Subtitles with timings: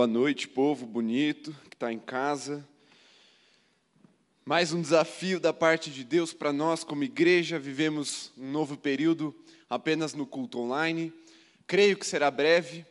[0.00, 2.66] Boa noite, povo bonito que está em casa.
[4.46, 7.58] Mais um desafio da parte de Deus para nós, como igreja.
[7.58, 9.34] Vivemos um novo período
[9.68, 11.12] apenas no culto online.
[11.66, 12.86] Creio que será breve,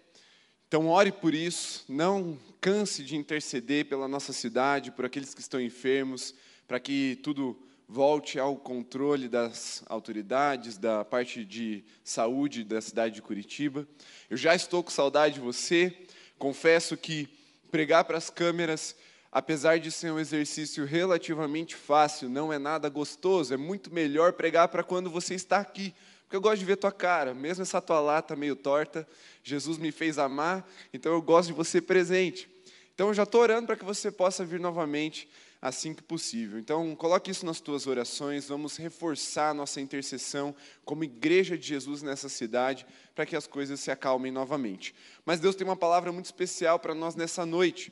[0.67, 1.83] então ore por isso.
[1.89, 6.35] Não canse de interceder pela nossa cidade, por aqueles que estão enfermos,
[6.67, 13.23] para que tudo volte ao controle das autoridades, da parte de saúde da cidade de
[13.23, 13.87] Curitiba.
[14.29, 16.05] Eu já estou com saudade de você.
[16.39, 17.27] Confesso que
[17.69, 18.95] pregar para as câmeras,
[19.29, 24.69] apesar de ser um exercício relativamente fácil, não é nada gostoso, é muito melhor pregar
[24.69, 25.93] para quando você está aqui.
[26.23, 29.05] Porque eu gosto de ver tua cara, mesmo essa tua lata meio torta,
[29.43, 32.49] Jesus me fez amar, então eu gosto de você presente.
[32.95, 35.27] Então eu já estou orando para que você possa vir novamente
[35.61, 36.57] assim que possível.
[36.57, 40.55] Então, coloque isso nas tuas orações, vamos reforçar a nossa intercessão
[40.85, 44.95] como igreja de Jesus nessa cidade, para que as coisas se acalmem novamente.
[45.25, 47.91] Mas Deus tem uma palavra muito especial para nós nessa noite.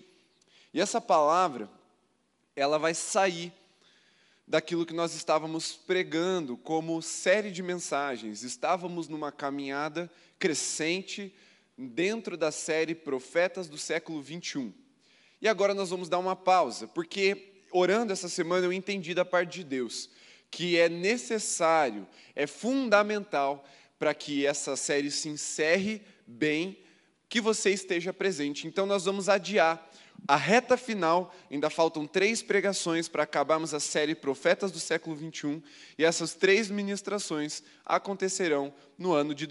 [0.73, 1.70] E essa palavra,
[2.55, 3.52] ela vai sair
[4.47, 8.44] daquilo que nós estávamos pregando como série de mensagens.
[8.44, 11.36] Estávamos numa caminhada crescente
[11.78, 14.73] dentro da série Profetas do século 21.
[15.41, 19.59] E agora nós vamos dar uma pausa, porque orando essa semana, eu entendi da parte
[19.59, 20.09] de Deus
[20.50, 23.66] que é necessário, é fundamental
[24.00, 26.78] para que essa série se encerre bem,
[27.30, 28.67] que você esteja presente.
[28.67, 29.86] Então, nós vamos adiar
[30.28, 35.62] a reta final, ainda faltam três pregações para acabarmos a série Profetas do século 21,
[35.97, 39.45] e essas três ministrações acontecerão no ano de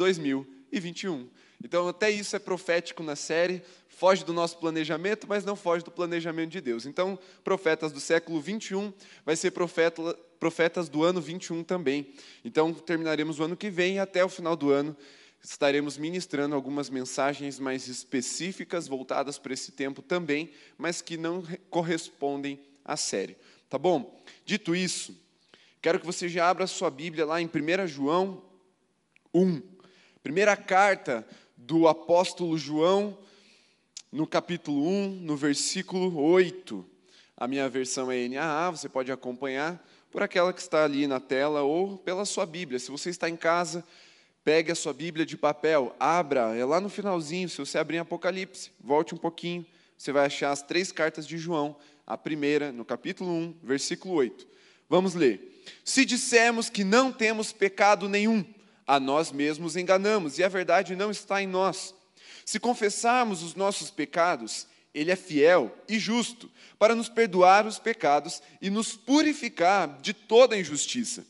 [0.80, 1.28] 2021.
[1.64, 5.90] Então, até isso é profético na série, foge do nosso planejamento, mas não foge do
[5.90, 6.86] planejamento de Deus.
[6.86, 8.92] Então, profetas do século 21
[9.24, 12.12] vai ser profeta, profetas do ano 21 também.
[12.44, 14.96] Então, terminaremos o ano que vem e até o final do ano
[15.42, 22.60] estaremos ministrando algumas mensagens mais específicas voltadas para esse tempo também, mas que não correspondem
[22.84, 23.36] à série.
[23.68, 24.20] Tá bom?
[24.44, 25.16] Dito isso,
[25.80, 28.42] quero que você já abra sua Bíblia lá em 1 João
[29.32, 29.75] 1.
[30.26, 31.24] Primeira carta
[31.56, 33.16] do apóstolo João,
[34.10, 36.84] no capítulo 1, no versículo 8.
[37.36, 41.62] A minha versão é NAA, você pode acompanhar por aquela que está ali na tela
[41.62, 42.80] ou pela sua Bíblia.
[42.80, 43.84] Se você está em casa,
[44.42, 48.00] pegue a sua Bíblia de papel, abra, é lá no finalzinho, se você abrir em
[48.00, 49.64] Apocalipse, volte um pouquinho,
[49.96, 54.44] você vai achar as três cartas de João, a primeira, no capítulo 1, versículo 8.
[54.88, 55.62] Vamos ler.
[55.84, 58.44] Se dissermos que não temos pecado nenhum,
[58.86, 61.94] a nós mesmos enganamos e a verdade não está em nós.
[62.44, 68.40] Se confessarmos os nossos pecados, Ele é fiel e justo para nos perdoar os pecados
[68.62, 71.26] e nos purificar de toda injustiça.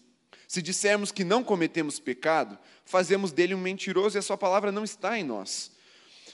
[0.47, 4.84] Se dissermos que não cometemos pecado, fazemos dele um mentiroso e a sua palavra não
[4.84, 5.73] está em nós.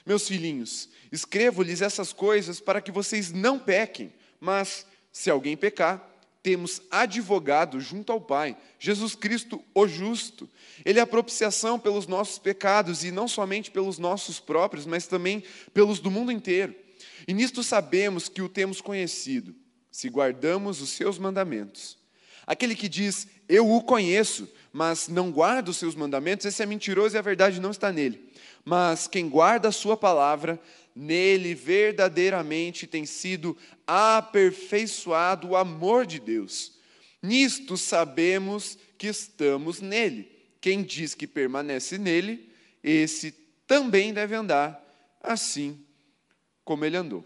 [0.04, 6.11] Meus filhinhos, escrevo-lhes essas coisas para que vocês não pequem, mas se alguém pecar,
[6.42, 10.48] temos advogado junto ao Pai, Jesus Cristo, o justo.
[10.84, 15.44] Ele é a propiciação pelos nossos pecados, e não somente pelos nossos próprios, mas também
[15.72, 16.74] pelos do mundo inteiro.
[17.28, 19.54] E nisto sabemos que o temos conhecido,
[19.90, 21.96] se guardamos os seus mandamentos.
[22.44, 27.14] Aquele que diz, eu o conheço, mas não guarda os seus mandamentos, esse é mentiroso
[27.14, 28.32] e a verdade não está nele.
[28.64, 30.60] Mas quem guarda a sua palavra,
[30.94, 36.78] nele verdadeiramente tem sido aperfeiçoado o amor de Deus.
[37.22, 40.30] Nisto sabemos que estamos nele.
[40.60, 42.50] Quem diz que permanece nele,
[42.82, 43.32] esse
[43.66, 44.80] também deve andar
[45.22, 45.78] assim
[46.64, 47.24] como ele andou.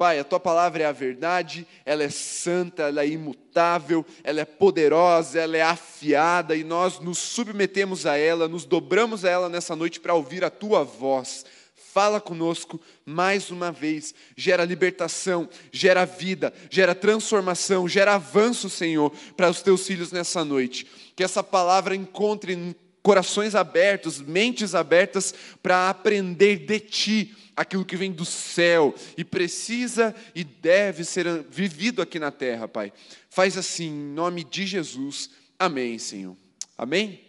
[0.00, 4.46] Pai, a tua palavra é a verdade, ela é santa, ela é imutável, ela é
[4.46, 9.76] poderosa, ela é afiada e nós nos submetemos a ela, nos dobramos a ela nessa
[9.76, 11.44] noite para ouvir a tua voz.
[11.92, 19.50] Fala conosco mais uma vez, gera libertação, gera vida, gera transformação, gera avanço, Senhor, para
[19.50, 20.86] os teus filhos nessa noite.
[21.16, 28.12] Que essa palavra encontre corações abertos, mentes abertas para aprender de Ti aquilo que vem
[28.12, 32.92] do céu e precisa e deve ser vivido aqui na terra, Pai.
[33.28, 35.28] Faz assim, em nome de Jesus.
[35.58, 36.36] Amém, Senhor.
[36.78, 37.20] Amém?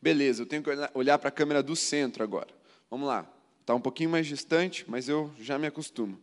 [0.00, 2.61] Beleza, eu tenho que olhar para a câmera do centro agora.
[2.92, 3.26] Vamos lá.
[3.62, 6.20] Está um pouquinho mais distante, mas eu já me acostumo.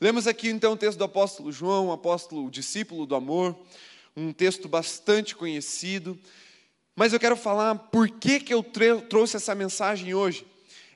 [0.00, 3.54] Lemos aqui então o texto do apóstolo João, o apóstolo, o discípulo do amor,
[4.16, 6.18] um texto bastante conhecido.
[6.96, 10.46] Mas eu quero falar por que, que eu trouxe essa mensagem hoje.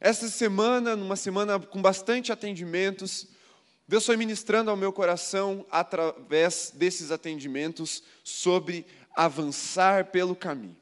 [0.01, 3.27] Essa semana, numa semana com bastante atendimentos,
[3.87, 10.75] Deus foi ministrando ao meu coração, através desses atendimentos, sobre avançar pelo caminho.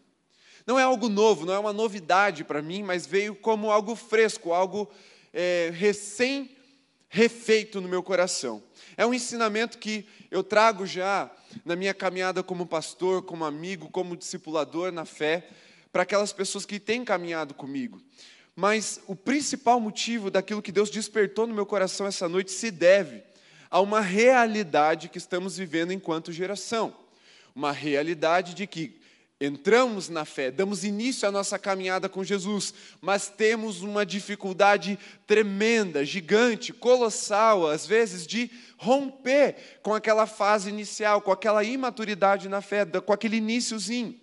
[0.66, 4.52] Não é algo novo, não é uma novidade para mim, mas veio como algo fresco,
[4.52, 4.90] algo
[5.32, 6.50] é, recém
[7.08, 8.62] refeito no meu coração.
[8.96, 11.30] É um ensinamento que eu trago já
[11.64, 15.46] na minha caminhada como pastor, como amigo, como discipulador na fé,
[15.92, 18.00] para aquelas pessoas que têm caminhado comigo.
[18.56, 23.22] Mas o principal motivo daquilo que Deus despertou no meu coração essa noite se deve
[23.70, 26.96] a uma realidade que estamos vivendo enquanto geração.
[27.54, 29.03] Uma realidade de que
[29.44, 36.04] entramos na fé, damos início à nossa caminhada com Jesus, mas temos uma dificuldade tremenda,
[36.04, 42.84] gigante, colossal, às vezes, de romper com aquela fase inicial, com aquela imaturidade na fé,
[42.84, 44.18] com aquele iníciozinho.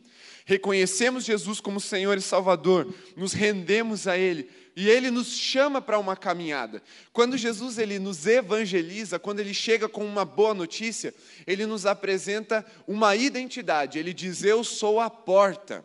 [0.46, 6.00] Reconhecemos Jesus como Senhor e Salvador, nos rendemos a Ele, e ele nos chama para
[6.00, 6.82] uma caminhada.
[7.12, 11.14] Quando Jesus ele nos evangeliza, quando ele chega com uma boa notícia,
[11.46, 14.00] ele nos apresenta uma identidade.
[14.00, 15.84] Ele diz: "Eu sou a porta.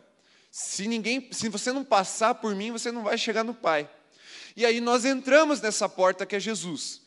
[0.49, 3.89] Se ninguém, se você não passar por mim, você não vai chegar no Pai".
[4.55, 7.01] E aí nós entramos nessa porta que é Jesus.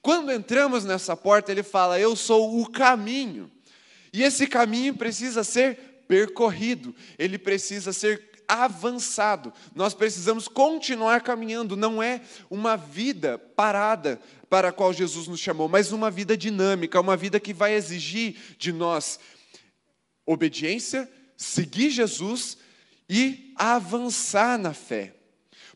[0.00, 3.50] Quando entramos nessa porta, ele fala: "Eu sou o caminho".
[4.12, 5.76] E esse caminho precisa ser
[6.06, 9.52] percorrido, ele precisa ser avançado.
[9.74, 12.20] Nós precisamos continuar caminhando, não é
[12.50, 17.40] uma vida parada para a qual Jesus nos chamou, mas uma vida dinâmica, uma vida
[17.40, 19.18] que vai exigir de nós
[20.26, 22.56] obediência, seguir Jesus
[23.08, 25.14] e avançar na fé.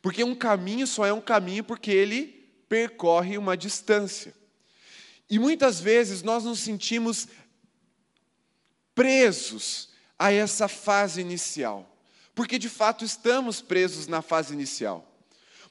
[0.01, 4.35] Porque um caminho só é um caminho porque ele percorre uma distância.
[5.29, 7.29] E muitas vezes nós nos sentimos
[8.95, 11.98] presos a essa fase inicial
[12.39, 15.05] porque de fato estamos presos na fase inicial.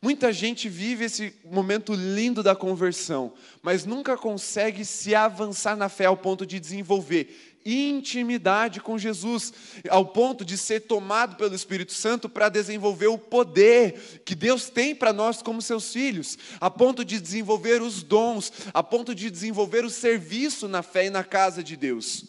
[0.02, 3.32] Muita gente vive esse momento lindo da conversão,
[3.62, 9.54] mas nunca consegue se avançar na fé ao ponto de desenvolver intimidade com Jesus,
[9.90, 14.94] ao ponto de ser tomado pelo Espírito Santo para desenvolver o poder que Deus tem
[14.94, 19.86] para nós como seus filhos, a ponto de desenvolver os dons, a ponto de desenvolver
[19.86, 22.26] o serviço na fé e na casa de Deus.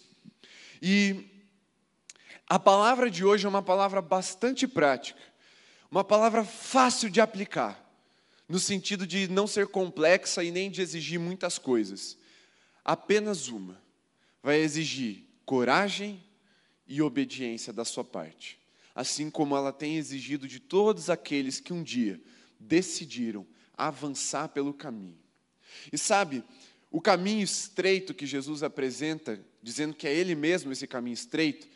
[0.81, 1.28] E
[2.49, 5.21] a palavra de hoje é uma palavra bastante prática,
[5.91, 7.85] uma palavra fácil de aplicar,
[8.49, 12.17] no sentido de não ser complexa e nem de exigir muitas coisas.
[12.83, 13.79] Apenas uma
[14.43, 16.25] vai exigir coragem
[16.87, 18.59] e obediência da sua parte,
[18.95, 22.19] assim como ela tem exigido de todos aqueles que um dia
[22.59, 23.47] decidiram
[23.77, 25.19] avançar pelo caminho.
[25.93, 26.43] E sabe,
[26.91, 31.69] o caminho estreito que Jesus apresenta, dizendo que é Ele mesmo esse caminho estreito,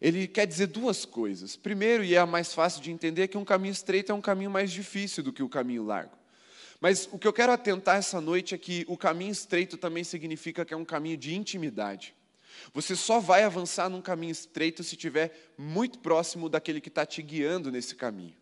[0.00, 1.56] ele quer dizer duas coisas.
[1.56, 4.50] Primeiro, e é a mais fácil de entender, que um caminho estreito é um caminho
[4.50, 6.16] mais difícil do que o caminho largo.
[6.80, 10.64] Mas o que eu quero atentar essa noite é que o caminho estreito também significa
[10.64, 12.14] que é um caminho de intimidade.
[12.72, 17.20] Você só vai avançar num caminho estreito se estiver muito próximo daquele que está te
[17.20, 18.34] guiando nesse caminho.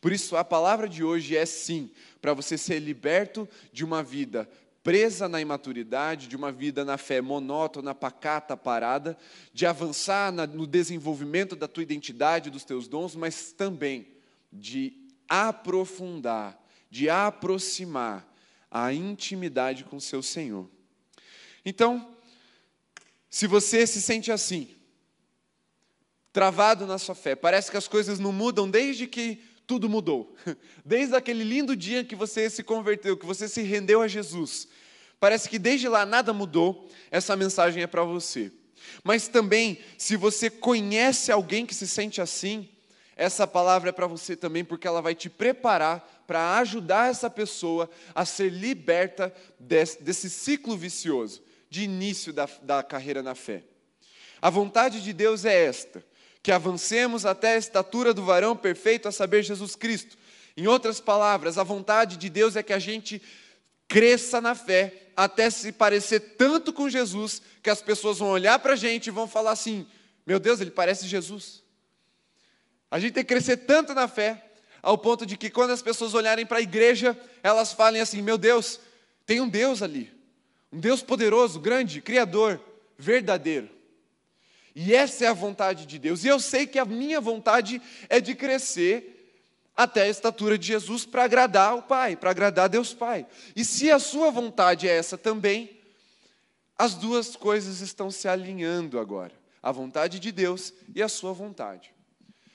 [0.00, 1.90] Por isso, a palavra de hoje é sim,
[2.20, 4.48] para você ser liberto de uma vida
[4.82, 9.16] presa na imaturidade, de uma vida na fé monótona, pacata, parada,
[9.52, 14.08] de avançar no desenvolvimento da tua identidade, dos teus dons, mas também
[14.52, 14.92] de
[15.28, 18.28] aprofundar, de aproximar
[18.70, 20.68] a intimidade com o seu Senhor.
[21.64, 22.16] Então,
[23.30, 24.68] se você se sente assim,
[26.32, 30.34] travado na sua fé, parece que as coisas não mudam desde que tudo mudou.
[30.84, 34.68] Desde aquele lindo dia que você se converteu, que você se rendeu a Jesus,
[35.20, 36.88] parece que desde lá nada mudou.
[37.10, 38.52] Essa mensagem é para você.
[39.04, 42.68] Mas também, se você conhece alguém que se sente assim,
[43.16, 47.88] essa palavra é para você também, porque ela vai te preparar para ajudar essa pessoa
[48.14, 53.64] a ser liberta desse, desse ciclo vicioso de início da, da carreira na fé.
[54.40, 56.04] A vontade de Deus é esta:
[56.42, 60.18] que avancemos até a estatura do varão perfeito, a saber, Jesus Cristo.
[60.56, 63.22] Em outras palavras, a vontade de Deus é que a gente
[63.86, 68.72] cresça na fé até se parecer tanto com Jesus que as pessoas vão olhar para
[68.72, 69.86] a gente e vão falar assim:
[70.26, 71.62] meu Deus, ele parece Jesus.
[72.90, 74.50] A gente tem que crescer tanto na fé,
[74.82, 78.36] ao ponto de que quando as pessoas olharem para a igreja, elas falem assim: meu
[78.36, 78.80] Deus,
[79.24, 80.12] tem um Deus ali,
[80.72, 82.60] um Deus poderoso, grande, criador,
[82.98, 83.70] verdadeiro.
[84.74, 86.24] E essa é a vontade de Deus.
[86.24, 89.12] E eu sei que a minha vontade é de crescer
[89.76, 93.26] até a estatura de Jesus para agradar o Pai, para agradar Deus Pai.
[93.54, 95.78] E se a sua vontade é essa também,
[96.76, 101.92] as duas coisas estão se alinhando agora: a vontade de Deus e a sua vontade.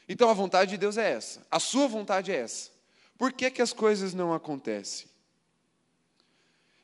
[0.10, 2.72] Então a vontade de Deus é essa, a sua vontade é essa.
[3.18, 5.08] Por que, que as coisas não acontecem?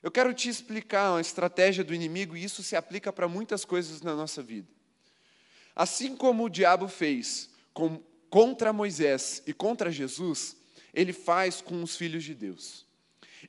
[0.02, 4.02] Eu quero te explicar uma estratégia do inimigo, e isso se aplica para muitas coisas
[4.02, 4.68] na nossa vida.
[5.76, 10.56] Assim como o diabo fez com, contra Moisés e contra Jesus,
[10.94, 12.86] ele faz com os filhos de Deus.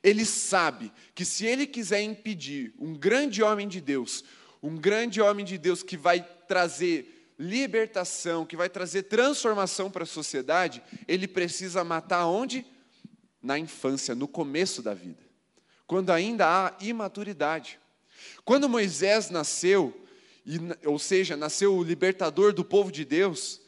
[0.03, 4.23] Ele sabe que se ele quiser impedir um grande homem de Deus,
[4.61, 10.07] um grande homem de Deus que vai trazer libertação, que vai trazer transformação para a
[10.07, 12.65] sociedade, ele precisa matar onde?
[13.41, 15.23] Na infância, no começo da vida,
[15.85, 17.79] quando ainda há imaturidade.
[18.43, 20.04] Quando Moisés nasceu,
[20.45, 23.61] e, ou seja, nasceu o libertador do povo de Deus,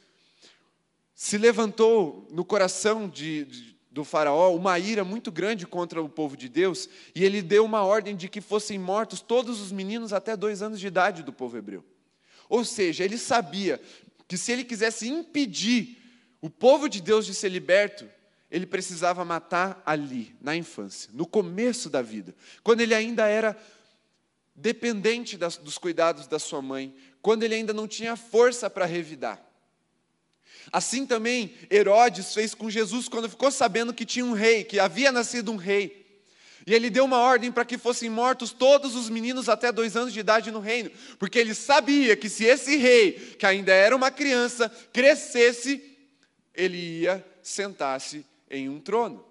[1.16, 6.38] se levantou no coração de, de do Faraó uma ira muito grande contra o povo
[6.38, 10.38] de Deus, e ele deu uma ordem de que fossem mortos todos os meninos até
[10.38, 11.84] dois anos de idade do povo hebreu.
[12.48, 13.82] Ou seja, ele sabia
[14.28, 15.98] que se ele quisesse impedir
[16.40, 18.08] o povo de Deus de ser liberto,
[18.52, 23.58] ele precisava matar ali, na infância, no começo da vida, quando ele ainda era
[24.58, 29.40] dependente das, dos cuidados da sua mãe, quando ele ainda não tinha força para revidar.
[30.74, 35.12] Assim também Herodes fez com Jesus quando ficou sabendo que tinha um rei, que havia
[35.12, 36.06] nascido um rei.
[36.66, 40.12] E ele deu uma ordem para que fossem mortos todos os meninos até dois anos
[40.12, 44.12] de idade no reino, porque ele sabia que se esse rei, que ainda era uma
[44.12, 45.82] criança, crescesse,
[46.54, 49.27] ele ia sentar-se em um trono.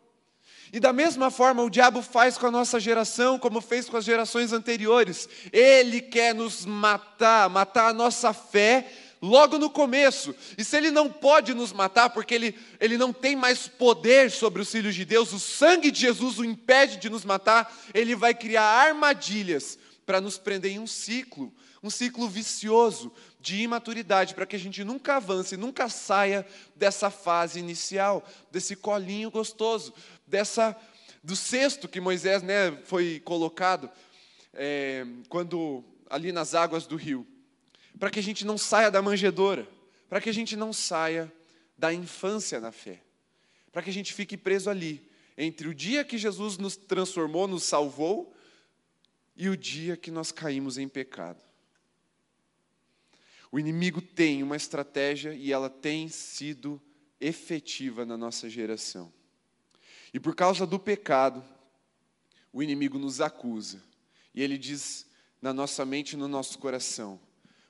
[0.77, 4.05] E da mesma forma o diabo faz com a nossa geração, como fez com as
[4.05, 5.27] gerações anteriores.
[5.51, 8.87] Ele quer nos matar, matar a nossa fé
[9.23, 10.35] logo no começo.
[10.59, 14.61] E se ele não pode nos matar, porque ele, ele não tem mais poder sobre
[14.61, 18.35] os filhos de Deus, o sangue de Jesus o impede de nos matar, ele vai
[18.35, 21.51] criar armadilhas para nos prender em um ciclo,
[21.83, 23.11] um ciclo vicioso
[23.47, 29.31] de imaturidade, para que a gente nunca avance, nunca saia dessa fase inicial, desse colinho
[29.31, 29.95] gostoso,
[30.27, 30.77] dessa
[31.23, 33.91] do cesto que Moisés né, foi colocado
[34.53, 37.27] é, quando ali nas águas do rio
[37.99, 39.67] para que a gente não saia da manjedoura,
[40.09, 41.33] para que a gente não saia
[41.77, 43.03] da infância na fé,
[43.73, 47.65] para que a gente fique preso ali, entre o dia que Jesus nos transformou, nos
[47.65, 48.33] salvou,
[49.39, 51.45] e o dia que nós caímos em pecado.
[53.53, 56.81] O inimigo tem uma estratégia e ela tem sido
[57.21, 59.13] efetiva na nossa geração.
[60.13, 61.45] E por causa do pecado,
[62.53, 63.83] o inimigo nos acusa.
[64.35, 65.07] E ele diz
[65.41, 67.21] na nossa mente e no nosso coração: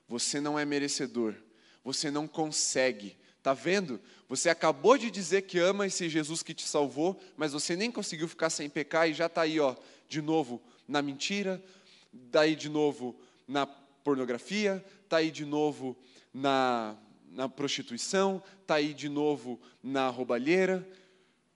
[0.07, 1.35] você não é merecedor.
[1.83, 3.17] Você não consegue.
[3.41, 4.01] Tá vendo?
[4.27, 8.27] Você acabou de dizer que ama esse Jesus que te salvou, mas você nem conseguiu
[8.27, 9.73] ficar sem pecar e já está aí, ó,
[10.09, 11.63] de novo na mentira,
[12.11, 13.15] daí de novo
[13.47, 15.97] na pornografia, está aí de novo
[16.33, 16.97] na,
[17.31, 20.85] na prostituição, está aí de novo na roubalheira.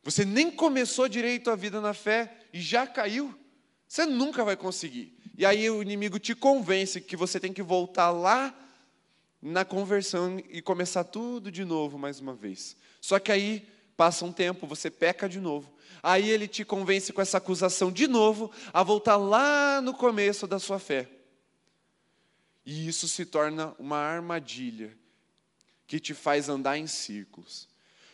[0.03, 3.37] Você nem começou direito a vida na fé e já caiu.
[3.87, 5.15] Você nunca vai conseguir.
[5.37, 8.55] E aí o inimigo te convence que você tem que voltar lá
[9.41, 12.75] na conversão e começar tudo de novo mais uma vez.
[12.99, 13.67] Só que aí
[13.97, 15.71] passa um tempo, você peca de novo.
[16.01, 20.57] Aí ele te convence com essa acusação de novo a voltar lá no começo da
[20.57, 21.07] sua fé.
[22.65, 24.95] E isso se torna uma armadilha
[25.85, 27.67] que te faz andar em círculos.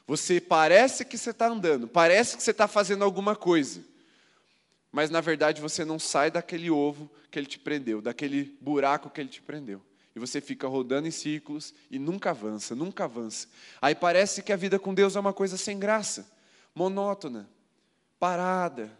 [0.08, 3.84] Você parece que você está andando, parece que você está fazendo alguma coisa
[4.98, 9.22] mas na verdade você não sai daquele ovo que ele te prendeu, daquele buraco que
[9.22, 9.80] ele te prendeu.
[10.16, 13.48] E você fica rodando em círculos e nunca avança, nunca avança.
[13.80, 16.28] Aí parece que a vida com Deus é uma coisa sem graça,
[16.74, 17.48] monótona,
[18.20, 18.92] parada,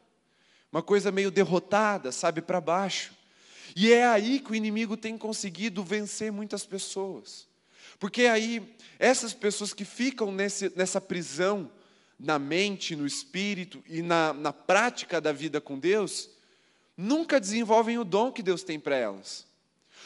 [0.72, 3.14] uma coisa meio derrotada, sabe, para baixo.
[3.76, 7.47] E é aí que o inimigo tem conseguido vencer muitas pessoas.
[8.00, 11.72] Porque aí, essas pessoas que ficam nesse, nessa prisão
[12.20, 16.30] na mente, no espírito e na, na prática da vida com Deus,
[16.96, 19.46] nunca desenvolvem o dom que Deus tem para elas.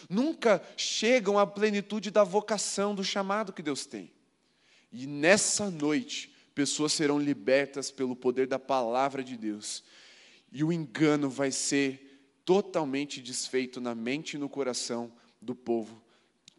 [0.10, 4.12] Nunca chegam à plenitude da vocação, do chamado que Deus tem.
[4.92, 9.84] E nessa noite, pessoas serão libertas pelo poder da palavra de Deus.
[10.52, 12.12] E o engano vai ser
[12.44, 16.02] totalmente desfeito na mente e no coração do povo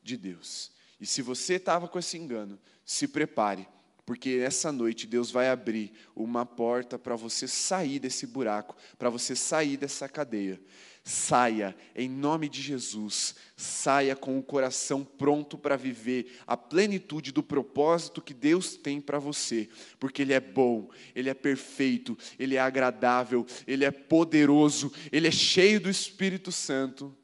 [0.03, 0.71] de Deus.
[1.03, 3.67] E se você estava com esse engano, se prepare
[4.05, 9.37] porque essa noite Deus vai abrir uma porta para você sair desse buraco, para você
[9.37, 10.61] sair dessa cadeia.
[11.05, 17.43] Saia em nome de Jesus, saia com o coração pronto para viver a plenitude do
[17.43, 19.69] propósito que Deus tem para você,
[19.99, 25.33] porque Ele é bom, Ele é perfeito, Ele é agradável, Ele é poderoso, Ele é
[25.33, 27.17] cheio do Espírito Santo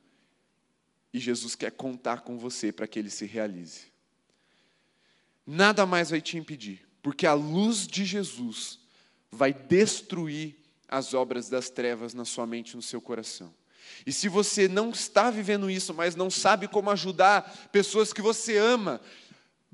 [1.19, 3.89] e Jesus quer contar com você para que Ele se realize
[5.49, 8.79] nada mais vai te impedir, porque a luz de Jesus
[9.33, 10.55] vai destruir
[10.87, 13.53] as obras das trevas na sua mente e no seu coração.
[14.05, 18.59] E se você não está vivendo isso, mas não sabe como ajudar pessoas que você
[18.59, 19.01] ama,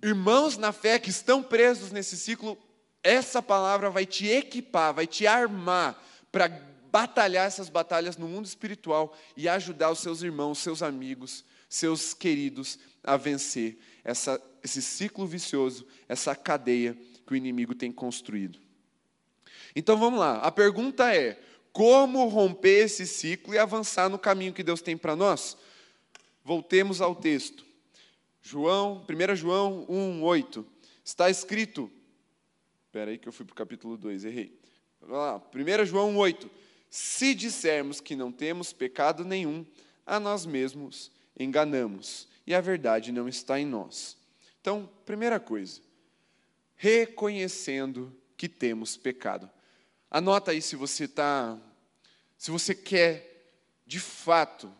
[0.00, 2.56] irmãos na fé que estão presos nesse ciclo,
[3.02, 6.48] essa palavra vai te equipar, vai te armar para
[6.94, 12.78] batalhar essas batalhas no mundo espiritual e ajudar os seus irmãos, seus amigos, seus queridos
[13.02, 16.96] a vencer essa, esse ciclo vicioso, essa cadeia
[17.26, 18.60] que o inimigo tem construído.
[19.74, 21.36] Então vamos lá, a pergunta é:
[21.72, 25.56] como romper esse ciclo e avançar no caminho que Deus tem para nós?
[26.44, 27.66] Voltemos ao texto.
[28.40, 30.64] João, 1 João 1, 8.
[31.04, 31.90] Está escrito.
[32.86, 34.56] Espera aí que eu fui para o capítulo 2, errei.
[35.00, 36.63] Vamos lá, 1 João 8.
[36.96, 39.66] Se dissermos que não temos pecado nenhum,
[40.06, 44.16] a nós mesmos enganamos, e a verdade não está em nós.
[44.60, 45.80] Então, primeira coisa,
[46.76, 49.50] reconhecendo que temos pecado.
[50.08, 51.58] Anota aí se você está,
[52.38, 53.50] se você quer
[53.84, 54.72] de fato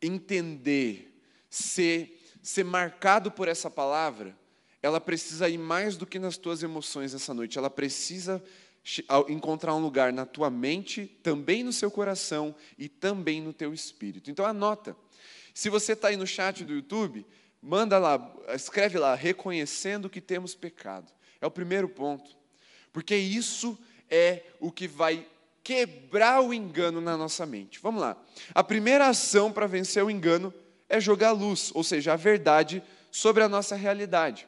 [0.00, 4.38] entender, ser, ser marcado por essa palavra,
[4.80, 8.40] ela precisa ir mais do que nas tuas emoções essa noite, ela precisa
[9.28, 14.30] encontrar um lugar na tua mente, também no seu coração e também no teu espírito.
[14.30, 14.96] Então anota.
[15.52, 17.26] Se você está aí no chat do YouTube,
[17.60, 21.10] manda lá, escreve lá, reconhecendo que temos pecado.
[21.40, 22.36] É o primeiro ponto.
[22.92, 23.78] Porque isso
[24.08, 25.26] é o que vai
[25.64, 27.80] quebrar o engano na nossa mente.
[27.82, 28.16] Vamos lá.
[28.54, 30.54] A primeira ação para vencer o engano
[30.88, 34.46] é jogar luz, ou seja, a verdade sobre a nossa realidade.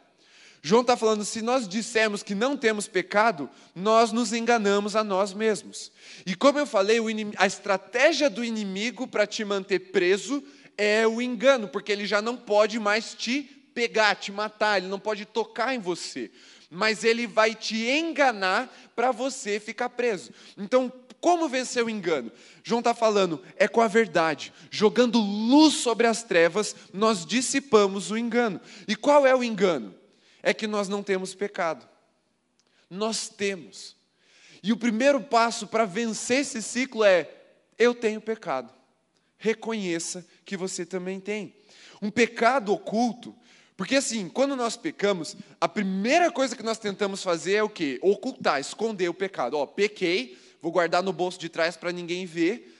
[0.62, 5.32] João está falando: se nós dissermos que não temos pecado, nós nos enganamos a nós
[5.32, 5.92] mesmos.
[6.26, 6.98] E como eu falei,
[7.36, 10.42] a estratégia do inimigo para te manter preso
[10.76, 13.42] é o engano, porque ele já não pode mais te
[13.74, 16.30] pegar, te matar, ele não pode tocar em você,
[16.70, 20.30] mas ele vai te enganar para você ficar preso.
[20.56, 22.30] Então, como vencer o engano?
[22.62, 24.52] João está falando, é com a verdade.
[24.70, 28.60] Jogando luz sobre as trevas, nós dissipamos o engano.
[28.86, 29.94] E qual é o engano?
[30.42, 31.88] É que nós não temos pecado.
[32.90, 33.96] Nós temos.
[34.62, 37.30] E o primeiro passo para vencer esse ciclo é:
[37.78, 38.72] eu tenho pecado.
[39.38, 41.54] Reconheça que você também tem.
[42.02, 43.34] Um pecado oculto,
[43.76, 47.98] porque assim, quando nós pecamos, a primeira coisa que nós tentamos fazer é o quê?
[48.02, 49.56] Ocultar, esconder o pecado.
[49.56, 52.76] Ó, pequei, vou guardar no bolso de trás para ninguém ver,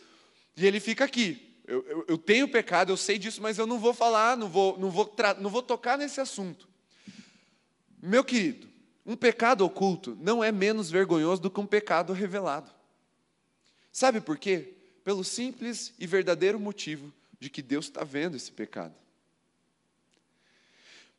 [0.56, 1.54] e ele fica aqui.
[1.66, 4.78] Eu, eu, eu, tenho pecado, eu sei disso, mas eu não vou falar, não vou,
[4.78, 6.66] não vou, não vou tocar nesse assunto.
[8.00, 8.68] Meu querido,
[9.04, 12.70] um pecado oculto não é menos vergonhoso do que um pecado revelado.
[13.90, 14.74] Sabe por quê?
[15.02, 18.94] Pelo simples e verdadeiro motivo de que Deus está vendo esse pecado.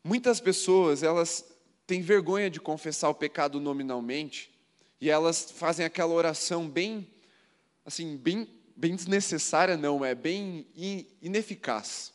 [0.03, 1.43] Muitas pessoas, elas
[1.85, 4.51] têm vergonha de confessar o pecado nominalmente,
[5.01, 7.07] e elas fazem aquela oração bem,
[7.85, 10.67] assim, bem, bem desnecessária, não, é bem
[11.21, 12.13] ineficaz.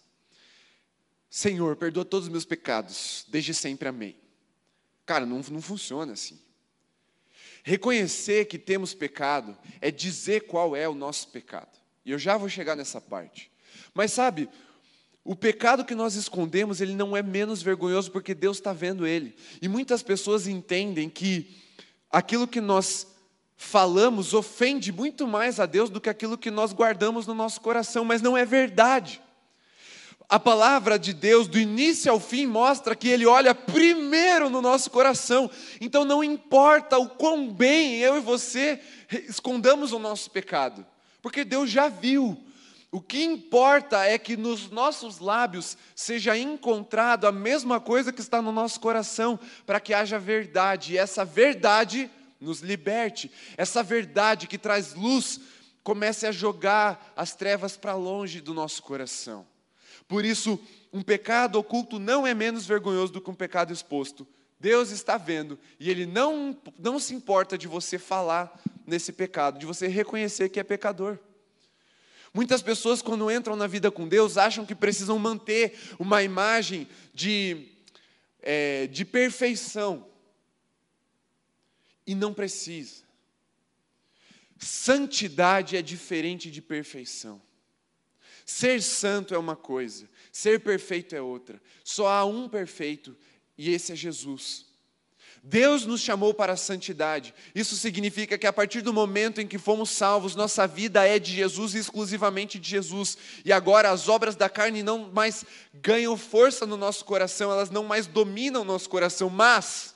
[1.29, 4.24] Senhor, perdoa todos os meus pecados, desde sempre, amém.
[5.07, 6.39] Cara, não, não funciona assim.
[7.63, 11.79] Reconhecer que temos pecado é dizer qual é o nosso pecado.
[12.05, 13.51] E eu já vou chegar nessa parte.
[13.95, 14.49] Mas sabe,
[15.25, 19.35] o pecado que nós escondemos, ele não é menos vergonhoso porque Deus está vendo ele.
[19.63, 21.57] E muitas pessoas entendem que
[22.11, 23.07] aquilo que nós
[23.57, 28.05] falamos ofende muito mais a Deus do que aquilo que nós guardamos no nosso coração,
[28.05, 29.24] mas não é verdade
[30.35, 34.91] a palavra de Deus, do início ao fim, mostra que Ele olha primeiro no nosso
[34.91, 35.49] coração.
[35.81, 38.81] Então não importa o quão bem eu e você
[39.29, 40.85] escondamos o nosso pecado,
[41.23, 42.37] porque Deus já viu.
[42.91, 48.43] O que importa é que nos nossos lábios seja encontrado a mesma coisa que está
[48.43, 54.59] no nosso coração, para que haja verdade, e essa verdade nos liberte, essa verdade que
[54.59, 55.39] traz luz
[55.85, 59.54] comece a jogar as trevas para longe do nosso coração.
[60.07, 60.61] Por isso,
[60.93, 64.27] um pecado oculto não é menos vergonhoso do que um pecado exposto.
[64.61, 69.67] Deus está vendo e Ele não, não se importa de você falar nesse pecado, de
[69.67, 71.19] você reconhecer que é pecador.
[72.33, 77.69] Muitas pessoas, quando entram na vida com Deus, acham que precisam manter uma imagem de,
[78.43, 80.09] é, de perfeição.
[82.05, 83.05] E não precisa.
[84.59, 87.41] Santidade é diferente de perfeição.
[88.45, 91.61] Ser santo é uma coisa, ser perfeito é outra.
[91.83, 93.17] Só há um perfeito
[93.57, 94.67] e esse é Jesus.
[95.43, 97.35] Deus nos chamou para a santidade.
[97.55, 101.33] Isso significa que a partir do momento em que fomos salvos, nossa vida é de
[101.33, 103.19] Jesus e exclusivamente de Jesus.
[103.45, 107.85] E agora as obras da carne não mais ganham força no nosso coração, elas não
[107.85, 109.95] mais dominam o nosso coração, mas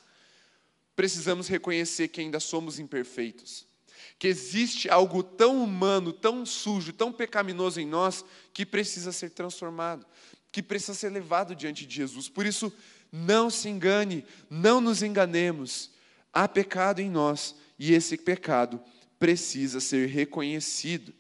[0.95, 3.68] precisamos reconhecer que ainda somos imperfeitos
[4.19, 10.05] que existe algo tão humano, tão sujo, tão pecaminoso em nós, que precisa ser transformado,
[10.51, 12.29] que precisa ser levado diante de Jesus.
[12.29, 12.73] Por isso,
[13.13, 15.91] não se engane, não nos enganemos.
[16.33, 18.81] Há pecado em nós e esse pecado
[19.19, 21.15] precisa ser reconhecido.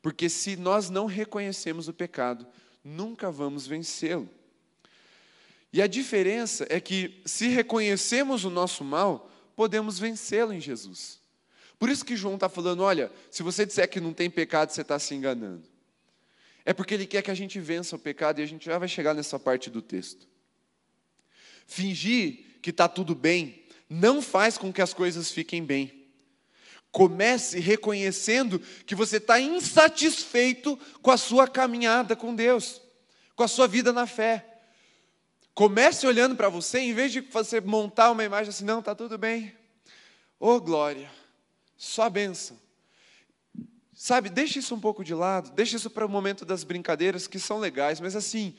[0.00, 2.46] Porque se nós não reconhecemos o pecado,
[2.84, 4.28] nunca vamos vencê-lo.
[5.72, 11.25] E a diferença é que, se reconhecemos o nosso mal, podemos vencê-lo em Jesus.
[11.78, 14.82] Por isso que João está falando: olha, se você disser que não tem pecado, você
[14.82, 15.64] está se enganando.
[16.64, 18.88] É porque ele quer que a gente vença o pecado e a gente já vai
[18.88, 20.26] chegar nessa parte do texto.
[21.66, 26.08] Fingir que está tudo bem não faz com que as coisas fiquem bem.
[26.90, 32.80] Comece reconhecendo que você está insatisfeito com a sua caminhada com Deus,
[33.36, 34.44] com a sua vida na fé.
[35.54, 39.16] Comece olhando para você, em vez de você montar uma imagem assim, não, está tudo
[39.16, 39.54] bem.
[40.40, 41.10] Oh, glória,
[41.76, 42.58] só benção.
[43.94, 47.38] Sabe, deixa isso um pouco de lado, deixa isso para o momento das brincadeiras que
[47.38, 48.54] são legais, mas assim,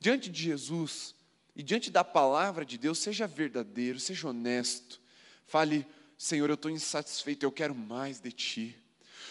[0.00, 1.14] diante de Jesus
[1.54, 5.00] e diante da palavra de Deus, seja verdadeiro, seja honesto.
[5.46, 8.76] Fale, Senhor, eu estou insatisfeito, eu quero mais de Ti.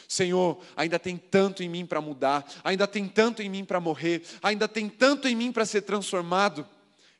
[0.08, 4.23] Senhor, ainda tem tanto em mim para mudar, ainda tem tanto em mim para morrer,
[4.41, 6.67] ainda tem tanto em mim para ser transformado.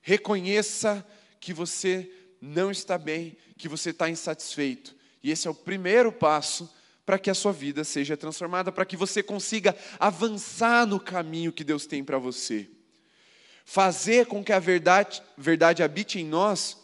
[0.02, 1.06] Reconheça
[1.40, 4.97] que você não está bem, que você está insatisfeito.
[5.24, 6.70] E esse é o primeiro passo
[7.06, 11.64] para que a sua vida seja transformada, para que você consiga avançar no caminho que
[11.64, 12.70] Deus tem para você.
[13.64, 16.78] Fazer com que a verdade, verdade habite em nós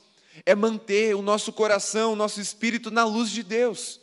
[0.45, 3.99] é manter o nosso coração, o nosso espírito na luz de Deus,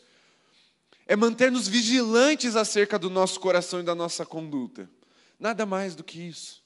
[1.07, 4.89] é manter-nos vigilantes acerca do nosso coração e da nossa conduta,
[5.39, 6.60] nada mais do que isso.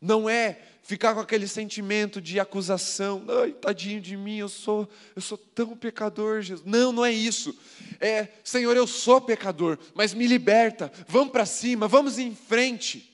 [0.00, 5.20] Não é ficar com aquele sentimento de acusação, ai, tadinho de mim, eu sou, eu
[5.20, 6.64] sou tão pecador, Jesus.
[6.64, 7.58] Não, não é isso.
[7.98, 10.92] É, Senhor, eu sou pecador, mas me liberta.
[11.08, 13.12] Vamos para cima, vamos em frente.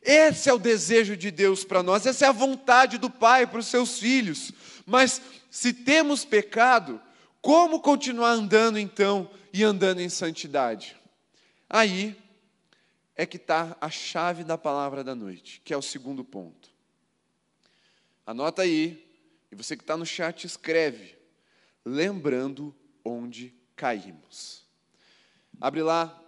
[0.00, 3.58] Esse é o desejo de Deus para nós, essa é a vontade do Pai para
[3.58, 4.52] os seus filhos.
[4.86, 7.00] Mas se temos pecado,
[7.40, 10.94] como continuar andando então e andando em santidade?
[11.68, 12.16] Aí
[13.16, 16.70] é que está a chave da palavra da noite, que é o segundo ponto.
[18.26, 19.06] Anota aí,
[19.52, 21.16] e você que está no chat, escreve,
[21.84, 22.74] lembrando
[23.04, 24.64] onde caímos.
[25.60, 26.20] Abre lá,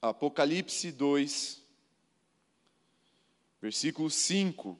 [0.00, 1.62] Apocalipse 2,
[3.60, 4.78] versículo 5.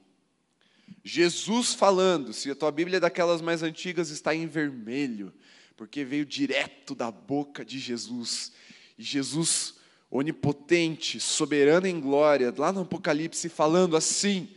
[1.03, 5.33] Jesus falando, se a tua Bíblia é daquelas mais antigas, está em vermelho,
[5.77, 8.51] porque veio direto da boca de Jesus.
[8.97, 9.75] E Jesus,
[10.15, 14.49] onipotente, soberano em glória, lá no Apocalipse, falando assim: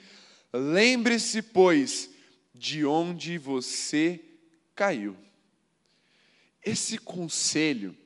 [0.53, 2.11] Lembre-se, pois,
[2.55, 4.21] de onde você
[4.75, 5.16] caiu.
[6.64, 7.97] Esse conselho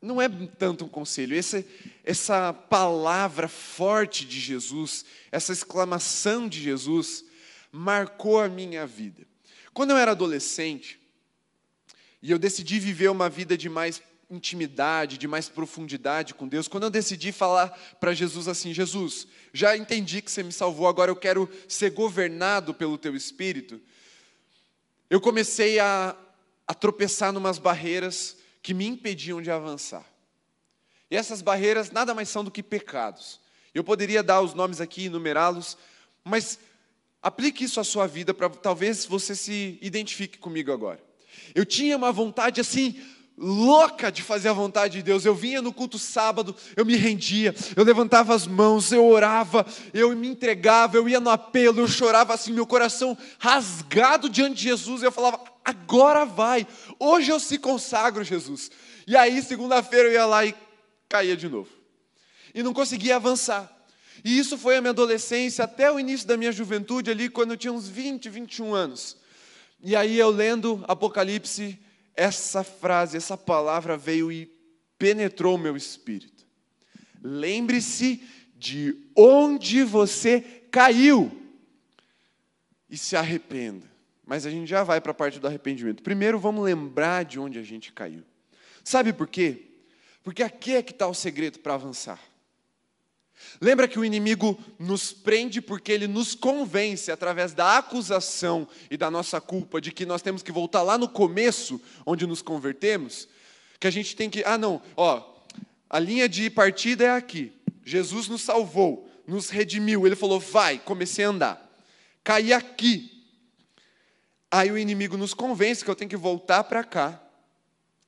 [0.00, 1.66] não é tanto um conselho, esse,
[2.04, 7.24] essa palavra forte de Jesus, essa exclamação de Jesus,
[7.72, 9.26] marcou a minha vida.
[9.74, 11.00] Quando eu era adolescente,
[12.22, 16.84] e eu decidi viver uma vida de mais intimidade, de mais profundidade com Deus, quando
[16.84, 17.68] eu decidi falar
[18.00, 22.74] para Jesus assim: Jesus, já entendi que você me salvou, agora eu quero ser governado
[22.74, 23.80] pelo teu espírito.
[25.08, 26.16] Eu comecei a,
[26.66, 30.04] a tropeçar numas barreiras que me impediam de avançar.
[31.08, 33.40] E essas barreiras nada mais são do que pecados.
[33.72, 35.76] Eu poderia dar os nomes aqui, enumerá-los,
[36.24, 36.58] mas
[37.22, 41.00] aplique isso à sua vida para talvez você se identifique comigo agora.
[41.54, 43.00] Eu tinha uma vontade assim
[43.36, 45.24] louca de fazer a vontade de Deus.
[45.24, 50.14] Eu vinha no culto sábado, eu me rendia, eu levantava as mãos, eu orava, eu
[50.16, 55.02] me entregava, eu ia no apelo, eu chorava assim, meu coração rasgado diante de Jesus,
[55.02, 56.66] eu falava: agora vai,
[56.98, 58.70] hoje eu se consagro, Jesus.
[59.06, 60.54] E aí, segunda-feira, eu ia lá e
[61.08, 61.68] caía de novo.
[62.54, 63.72] E não conseguia avançar.
[64.24, 67.56] E isso foi a minha adolescência até o início da minha juventude, ali, quando eu
[67.56, 69.16] tinha uns 20, 21 anos.
[69.82, 71.78] E aí, eu lendo Apocalipse,
[72.16, 74.50] essa frase, essa palavra veio e
[74.98, 76.46] penetrou meu espírito.
[77.22, 78.22] Lembre-se
[78.54, 81.30] de onde você caiu
[82.88, 83.86] e se arrependa.
[84.24, 86.02] Mas a gente já vai para a parte do arrependimento.
[86.02, 88.24] Primeiro, vamos lembrar de onde a gente caiu.
[88.82, 89.62] Sabe por quê?
[90.22, 92.20] Porque aqui é que está o segredo para avançar.
[93.60, 99.10] Lembra que o inimigo nos prende porque ele nos convence através da acusação e da
[99.10, 103.28] nossa culpa de que nós temos que voltar lá no começo, onde nos convertemos,
[103.78, 105.22] que a gente tem que, ah não, ó,
[105.88, 107.52] a linha de partida é aqui.
[107.84, 110.06] Jesus nos salvou, nos redimiu.
[110.06, 111.80] Ele falou: "Vai", comecei a andar.
[112.24, 113.12] Caí aqui.
[114.50, 117.22] Aí o inimigo nos convence que eu tenho que voltar para cá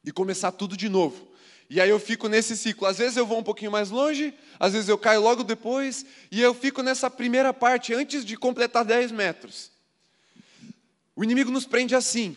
[0.05, 1.28] e começar tudo de novo.
[1.71, 2.87] E aí eu fico nesse ciclo.
[2.87, 6.41] Às vezes eu vou um pouquinho mais longe, às vezes eu caio logo depois, e
[6.41, 9.71] eu fico nessa primeira parte, antes de completar 10 metros.
[11.15, 12.37] O inimigo nos prende assim.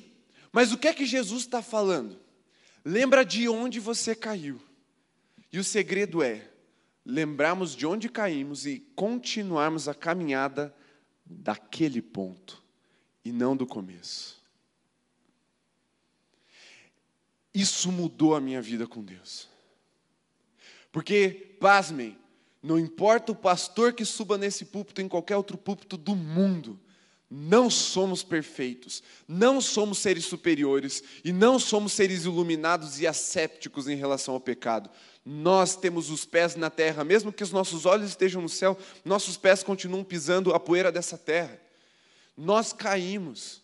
[0.51, 2.19] Mas o que é que Jesus está falando?
[2.83, 4.59] Lembra de onde você caiu.
[5.53, 6.49] E o segredo é
[7.05, 10.75] lembrarmos de onde caímos e continuarmos a caminhada
[11.25, 12.61] daquele ponto
[13.23, 14.40] e não do começo.
[17.53, 19.49] Isso mudou a minha vida com Deus.
[20.91, 22.17] Porque, pasmem,
[22.61, 26.79] não importa o pastor que suba nesse púlpito, em qualquer outro púlpito do mundo,
[27.33, 33.95] não somos perfeitos, não somos seres superiores e não somos seres iluminados e assépticos em
[33.95, 34.89] relação ao pecado.
[35.25, 39.37] Nós temos os pés na terra, mesmo que os nossos olhos estejam no céu, nossos
[39.37, 41.57] pés continuam pisando a poeira dessa terra.
[42.35, 43.60] Nós caímos.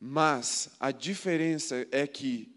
[0.00, 2.54] Mas a diferença é que,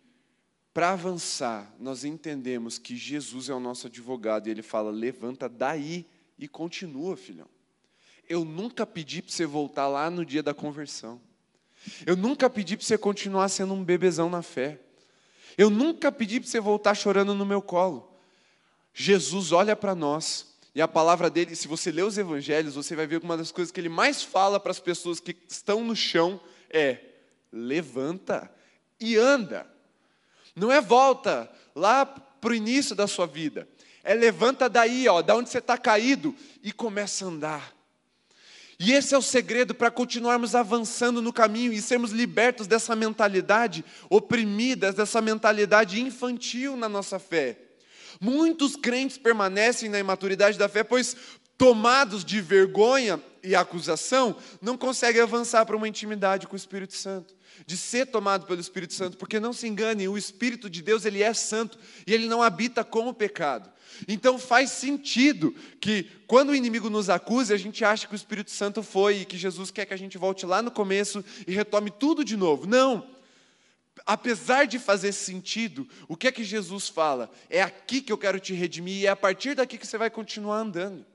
[0.74, 6.06] para avançar, nós entendemos que Jesus é o nosso advogado e ele fala: levanta daí
[6.38, 7.48] e continua, filhão.
[8.28, 11.20] Eu nunca pedi para você voltar lá no dia da conversão.
[12.06, 14.80] Eu nunca pedi para você continuar sendo um bebezão na fé.
[15.58, 18.14] Eu nunca pedi para você voltar chorando no meu colo.
[18.94, 23.08] Jesus olha para nós e a palavra dele, se você ler os evangelhos, você vai
[23.08, 25.96] ver que uma das coisas que ele mais fala para as pessoas que estão no
[25.96, 27.00] chão é:
[27.52, 28.52] levanta
[29.00, 29.68] e anda.
[30.56, 33.68] Não é volta lá para o início da sua vida.
[34.04, 37.74] É levanta daí, ó, da onde você está caído e começa a andar.
[38.80, 43.84] E esse é o segredo para continuarmos avançando no caminho e sermos libertos dessa mentalidade
[44.10, 47.58] oprimida, dessa mentalidade infantil na nossa fé.
[48.22, 51.16] Muitos crentes permanecem na imaturidade da fé, pois,
[51.58, 57.39] tomados de vergonha e acusação, não conseguem avançar para uma intimidade com o Espírito Santo
[57.66, 61.22] de ser tomado pelo Espírito Santo, porque não se engane, o Espírito de Deus ele
[61.22, 63.72] é santo e ele não habita com o pecado.
[64.08, 68.52] Então faz sentido que quando o inimigo nos acusa, a gente acha que o Espírito
[68.52, 71.92] Santo foi e que Jesus quer que a gente volte lá no começo e retome
[71.92, 72.66] tudo de novo.
[72.68, 73.08] Não.
[74.06, 77.30] Apesar de fazer sentido, o que é que Jesus fala?
[77.50, 80.10] É aqui que eu quero te redimir e é a partir daqui que você vai
[80.10, 81.06] continuar andando.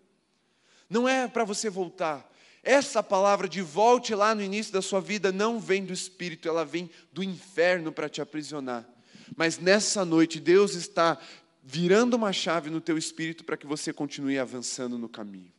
[0.88, 2.30] Não é para você voltar,
[2.64, 6.64] essa palavra de volte lá no início da sua vida não vem do Espírito, ela
[6.64, 8.88] vem do inferno para te aprisionar.
[9.36, 11.18] Mas nessa noite, Deus está
[11.62, 15.52] virando uma chave no teu espírito para que você continue avançando no caminho.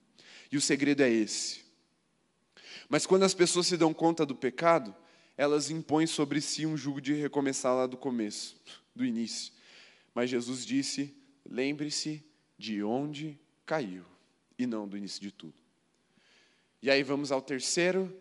[0.52, 1.66] E o segredo é esse.
[2.88, 4.96] Mas quando as pessoas se dão conta do pecado,
[5.36, 8.56] elas impõem sobre si um jugo de recomeçar lá do começo,
[8.96, 9.52] do início.
[10.14, 12.24] Mas Jesus disse: lembre-se
[12.58, 14.06] de onde caiu,
[14.58, 15.65] e não do início de tudo.
[16.86, 18.16] E aí vamos ao terceiro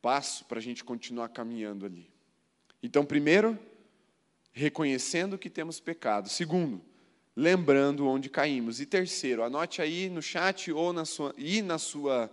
[0.00, 2.10] passo para a gente continuar caminhando ali.
[2.82, 3.58] Então, primeiro,
[4.50, 6.30] reconhecendo que temos pecado.
[6.30, 6.80] Segundo,
[7.36, 8.80] lembrando onde caímos.
[8.80, 12.32] E terceiro, anote aí no chat ou na sua, e na sua,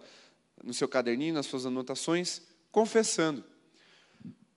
[0.64, 3.44] no seu caderninho, nas suas anotações, confessando.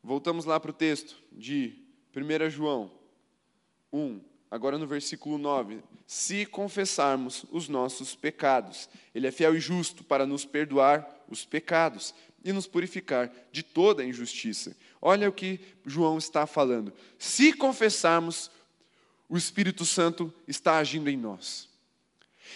[0.04, 2.92] Voltamos lá para o texto de 1 João
[3.92, 4.20] 1,
[4.52, 10.26] agora no versículo 9: Se confessarmos os nossos pecados, Ele é fiel e justo para
[10.26, 14.76] nos perdoar os pecados e nos purificar de toda injustiça.
[15.00, 16.92] Olha o que João está falando.
[17.18, 18.50] Se confessarmos,
[19.26, 21.70] o Espírito Santo está agindo em nós.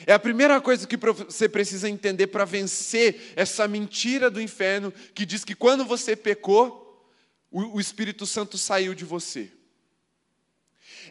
[0.06, 5.24] É a primeira coisa que você precisa entender para vencer essa mentira do inferno que
[5.24, 7.11] diz que quando você pecou,
[7.50, 9.56] o Espírito Santo saiu de você.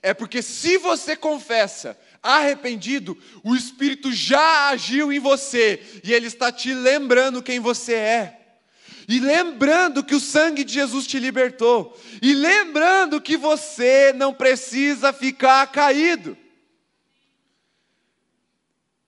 [0.02, 6.52] É porque se você confessa arrependido, o Espírito já agiu em você e ele está
[6.52, 8.42] te lembrando quem você é.
[9.08, 11.96] E lembrando que o sangue de Jesus te libertou.
[12.22, 16.36] E lembrando que você não precisa ficar caído.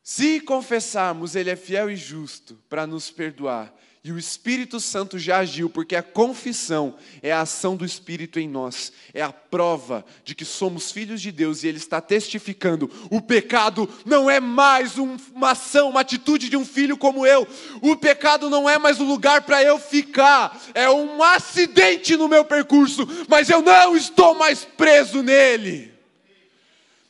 [0.04, 5.40] Se confessarmos, Ele é fiel e justo para nos perdoar e o Espírito Santo já
[5.40, 10.34] agiu, porque a confissão é a ação do Espírito em nós, é a prova de
[10.34, 15.52] que somos filhos de Deus e Ele está testificando: o pecado não é mais uma
[15.52, 17.48] ação, uma atitude de um filho como eu,
[17.82, 22.30] o pecado não é mais o um lugar para eu ficar, é um acidente no
[22.30, 25.98] meu percurso, mas eu não estou mais preso nele.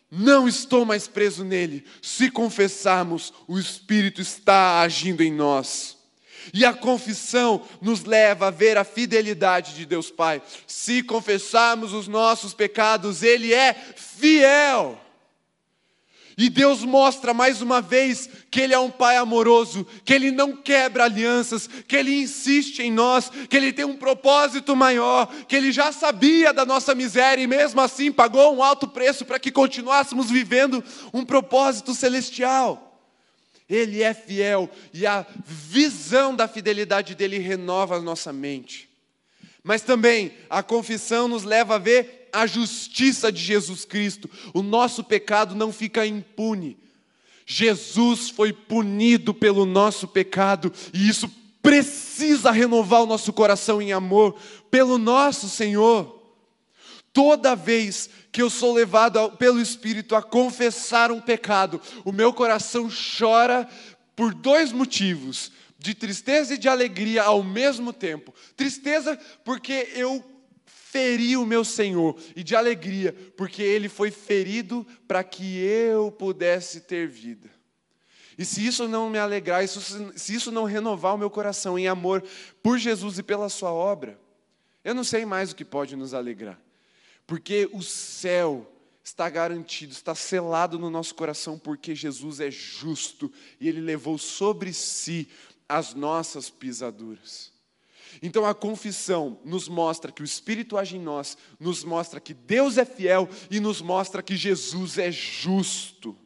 [0.10, 1.84] Não estou mais preso nele.
[2.02, 5.97] Se confessarmos, o Espírito está agindo em nós.
[6.54, 10.42] E a confissão nos leva a ver a fidelidade de Deus Pai.
[10.66, 15.00] Se confessarmos os nossos pecados, Ele é fiel.
[16.40, 20.56] E Deus mostra mais uma vez que Ele é um Pai amoroso, que Ele não
[20.56, 25.72] quebra alianças, que Ele insiste em nós, que Ele tem um propósito maior, que Ele
[25.72, 30.30] já sabia da nossa miséria e mesmo assim pagou um alto preço para que continuássemos
[30.30, 32.87] vivendo um propósito celestial.
[33.70, 38.90] Ele é fiel e a visão da fidelidade dele renova a nossa mente.
[39.64, 44.30] Mas também a confissão nos leva a ver a justiça de Jesus Cristo.
[44.54, 46.78] O nosso pecado não fica impune.
[47.46, 51.30] Jesus foi punido pelo nosso pecado e isso
[51.62, 54.40] precisa renovar o nosso coração em amor
[54.72, 56.18] pelo nosso Senhor.
[57.12, 62.88] Toda vez que eu sou levado pelo Espírito a confessar um pecado, o meu coração
[62.88, 63.68] chora
[64.16, 68.32] por dois motivos: de tristeza e de alegria ao mesmo tempo.
[68.56, 70.24] Tristeza porque eu
[70.68, 76.82] feri o meu Senhor, e de alegria porque ele foi ferido para que eu pudesse
[76.82, 77.50] ter vida.
[78.38, 79.82] E se isso não me alegrar, isso,
[80.16, 82.24] se isso não renovar o meu coração em amor
[82.62, 84.20] por Jesus e pela Sua obra,
[84.84, 86.67] eu não sei mais o que pode nos alegrar.
[87.28, 93.68] Porque o céu está garantido, está selado no nosso coração, porque Jesus é justo e
[93.68, 95.28] Ele levou sobre si
[95.68, 97.52] as nossas pisaduras.
[98.22, 102.78] Então a confissão nos mostra que o Espírito age em nós, nos mostra que Deus
[102.78, 106.18] é fiel e nos mostra que Jesus é justo.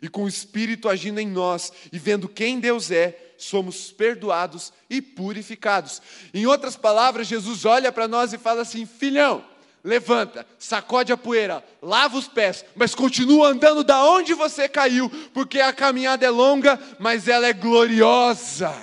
[0.00, 5.02] E com o Espírito agindo em nós e vendo quem Deus é, somos perdoados e
[5.02, 6.00] purificados.
[6.32, 9.44] Em outras palavras, Jesus olha para nós e fala assim: filhão,
[9.82, 15.60] levanta, sacode a poeira, lava os pés, mas continua andando da onde você caiu, porque
[15.60, 18.74] a caminhada é longa, mas ela é gloriosa.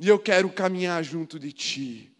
[0.00, 2.10] E eu quero caminhar junto de ti.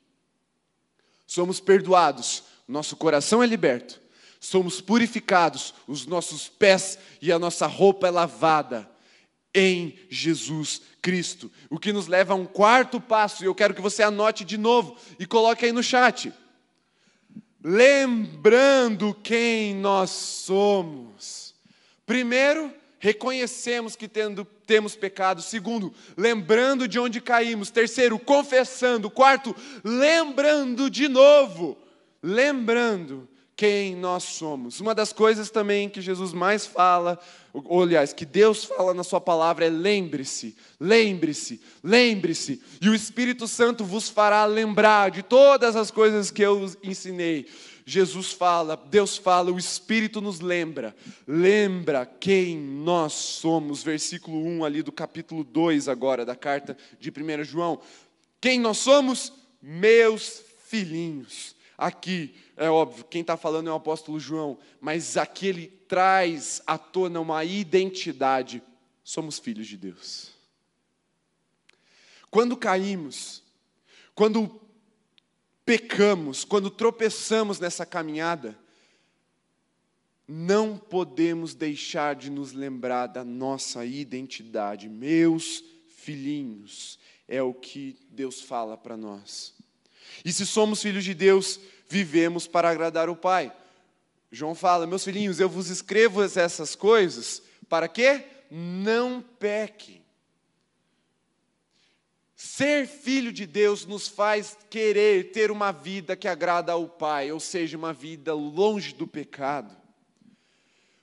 [1.26, 4.00] Somos perdoados, nosso coração é liberto,
[4.38, 8.88] somos purificados, os nossos pés e a nossa roupa é lavada
[9.54, 11.50] em Jesus Cristo.
[11.70, 14.58] O que nos leva a um quarto passo, e eu quero que você anote de
[14.58, 16.32] novo e coloque aí no chat
[17.64, 21.54] lembrando quem nós somos.
[22.04, 25.40] Primeiro, reconhecemos que tendo, temos pecado.
[25.40, 27.70] Segundo, lembrando de onde caímos.
[27.70, 29.10] Terceiro, confessando.
[29.10, 31.78] Quarto, lembrando de novo.
[32.22, 34.80] Lembrando quem nós somos.
[34.80, 37.18] Uma das coisas também que Jesus mais fala,
[37.52, 43.46] ou aliás, que Deus fala na Sua palavra é lembre-se, lembre-se, lembre-se, e o Espírito
[43.46, 47.46] Santo vos fará lembrar de todas as coisas que eu ensinei.
[47.86, 54.82] Jesus fala, Deus fala, o Espírito nos lembra, lembra quem nós somos, versículo 1 ali
[54.82, 57.78] do capítulo 2 agora da carta de 1 João.
[58.40, 59.32] Quem nós somos?
[59.62, 61.54] Meus filhinhos.
[61.76, 66.78] Aqui, é óbvio, quem está falando é o apóstolo João, mas aqui ele traz à
[66.78, 68.62] tona uma identidade.
[69.02, 70.30] Somos filhos de Deus.
[72.30, 73.42] Quando caímos,
[74.14, 74.60] quando
[75.64, 78.58] pecamos, quando tropeçamos nessa caminhada,
[80.26, 84.88] não podemos deixar de nos lembrar da nossa identidade.
[84.88, 89.54] Meus filhinhos, é o que Deus fala para nós.
[90.24, 93.52] E se somos filhos de Deus, vivemos para agradar o Pai.
[94.30, 100.04] João fala: Meus filhinhos, eu vos escrevo essas coisas para que não pequem.
[102.34, 107.40] Ser filho de Deus nos faz querer ter uma vida que agrada ao Pai, ou
[107.40, 109.74] seja, uma vida longe do pecado.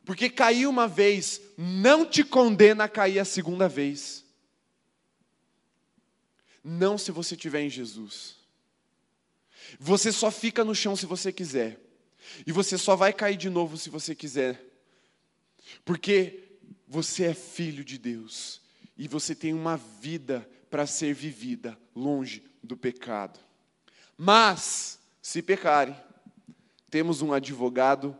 [0.06, 4.26] Porque cair uma vez não te condena a cair a segunda vez.
[6.64, 8.41] Não se você estiver em Jesus.
[9.80, 11.80] Você só fica no chão se você quiser.
[12.46, 14.64] E você só vai cair de novo se você quiser.
[15.84, 16.58] Porque
[16.88, 18.62] você é filho de Deus.
[18.98, 23.40] E você tem uma vida para ser vivida longe do pecado.
[24.18, 25.96] Mas, se pecarem,
[26.90, 28.16] temos um advogado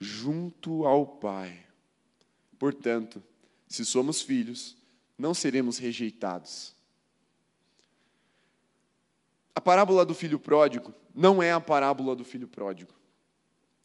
[0.00, 1.64] junto ao Pai.
[2.58, 3.22] Portanto,
[3.68, 4.76] se somos filhos,
[5.18, 6.73] não seremos rejeitados.
[9.54, 12.92] A parábola do filho pródigo não é a parábola do filho pródigo.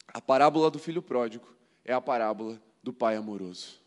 [0.08, 1.46] A parábola do filho pródigo
[1.84, 3.78] é a parábola do pai amoroso.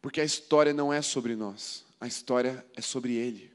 [0.00, 3.52] Porque a história não é sobre nós, a história é sobre ele.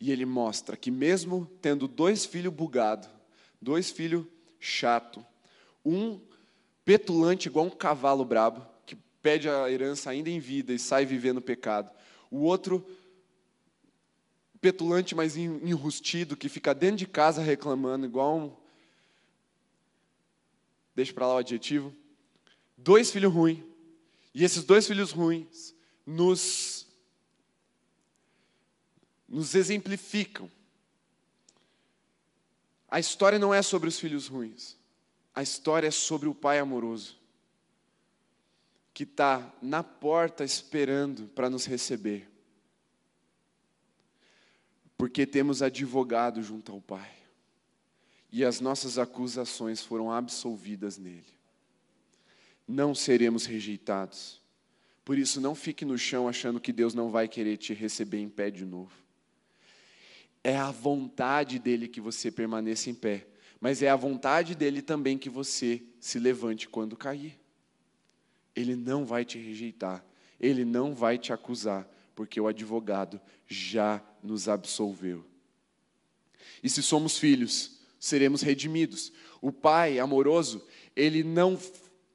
[0.00, 3.08] E ele mostra que, mesmo tendo dois filhos bugados,
[3.60, 4.26] dois filhos
[4.58, 5.24] chato,
[5.84, 6.20] um
[6.84, 11.40] petulante igual um cavalo brabo, que pede a herança ainda em vida e sai vivendo
[11.40, 11.92] pecado,
[12.30, 12.84] o outro
[14.60, 18.56] petulante, mas enrustido, que fica dentro de casa reclamando, igual um.
[20.94, 21.94] Deixa para lá o adjetivo.
[22.76, 23.62] Dois filhos ruins.
[24.34, 25.74] E esses dois filhos ruins
[26.06, 26.86] nos,
[29.28, 30.50] nos exemplificam.
[32.90, 34.76] A história não é sobre os filhos ruins.
[35.34, 37.16] A história é sobre o pai amoroso,
[38.92, 42.28] que está na porta esperando para nos receber
[44.98, 47.08] porque temos advogado junto ao Pai,
[48.32, 51.24] e as nossas acusações foram absolvidas nele.
[52.66, 54.42] Não seremos rejeitados.
[55.04, 58.28] Por isso, não fique no chão achando que Deus não vai querer te receber em
[58.28, 58.92] pé de novo.
[60.44, 63.26] É a vontade dele que você permaneça em pé,
[63.60, 67.38] mas é a vontade dele também que você se levante quando cair.
[68.54, 70.04] Ele não vai te rejeitar,
[70.38, 75.24] ele não vai te acusar, porque o advogado já nos absolveu.
[76.62, 79.12] E se somos filhos, seremos redimidos.
[79.40, 80.66] O pai amoroso,
[80.96, 81.58] ele não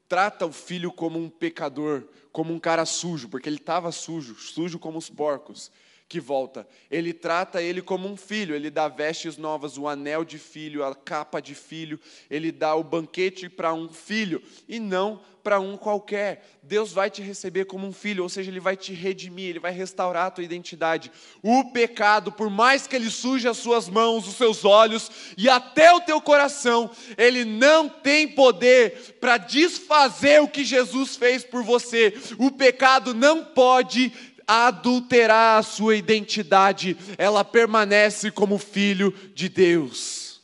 [0.08, 4.78] trata o filho como um pecador, como um cara sujo, porque ele estava sujo, sujo
[4.80, 5.72] como os porcos
[6.14, 6.68] que volta.
[6.91, 10.93] Ele trata ele como um filho, ele dá vestes novas, o anel de filho, a
[10.93, 11.99] capa de filho,
[12.30, 14.39] ele dá o banquete para um filho
[14.70, 16.47] e não para um qualquer.
[16.61, 19.72] Deus vai te receber como um filho, ou seja, ele vai te redimir, ele vai
[19.72, 21.11] restaurar a tua identidade.
[21.41, 25.91] O pecado, por mais que ele suje as suas mãos, os seus olhos e até
[25.93, 32.14] o teu coração, ele não tem poder para desfazer o que Jesus fez por você.
[32.38, 34.14] O pecado não pode
[34.48, 40.41] adulterar a sua identidade, ela permanece como filho de Deus.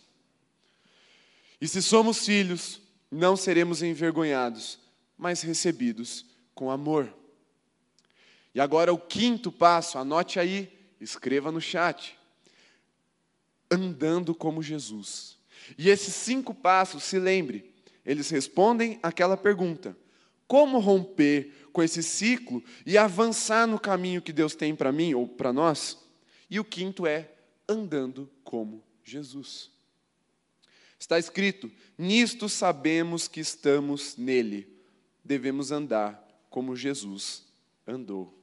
[1.62, 2.82] E se somos filhos,
[3.12, 4.80] não seremos envergonhados,
[5.18, 6.26] mas recebidos
[6.56, 7.14] com amor.
[8.54, 12.18] E agora o quinto passo, anote aí, escreva no chat.
[13.70, 15.38] Andando como Jesus.
[15.78, 17.74] E esses cinco passos, se lembre,
[18.06, 19.96] eles respondem aquela pergunta:
[20.48, 25.28] como romper com esse ciclo e avançar no caminho que Deus tem para mim ou
[25.28, 25.98] para nós.
[26.50, 27.32] E o quinto é
[27.68, 29.72] andando como Jesus.
[31.00, 34.68] Está escrito: Nisto sabemos que estamos nele,
[35.24, 37.46] devemos andar como Jesus
[37.88, 38.38] andou.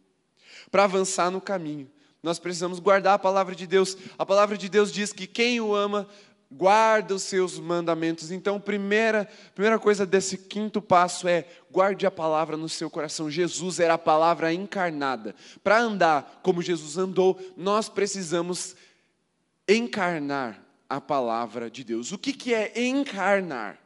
[0.71, 1.91] Para avançar no caminho,
[2.23, 3.97] nós precisamos guardar a palavra de Deus.
[4.19, 6.09] A palavra de Deus diz que quem o ama
[6.51, 8.31] guarda os seus mandamentos.
[8.31, 13.31] Então, primeira, primeira coisa desse quinto passo é guarde a palavra no seu coração.
[13.31, 15.35] Jesus era a palavra encarnada.
[15.63, 18.77] Para andar como Jesus andou, nós precisamos
[19.69, 22.13] encarnar a palavra de Deus.
[22.13, 23.79] O que, que é encarnar?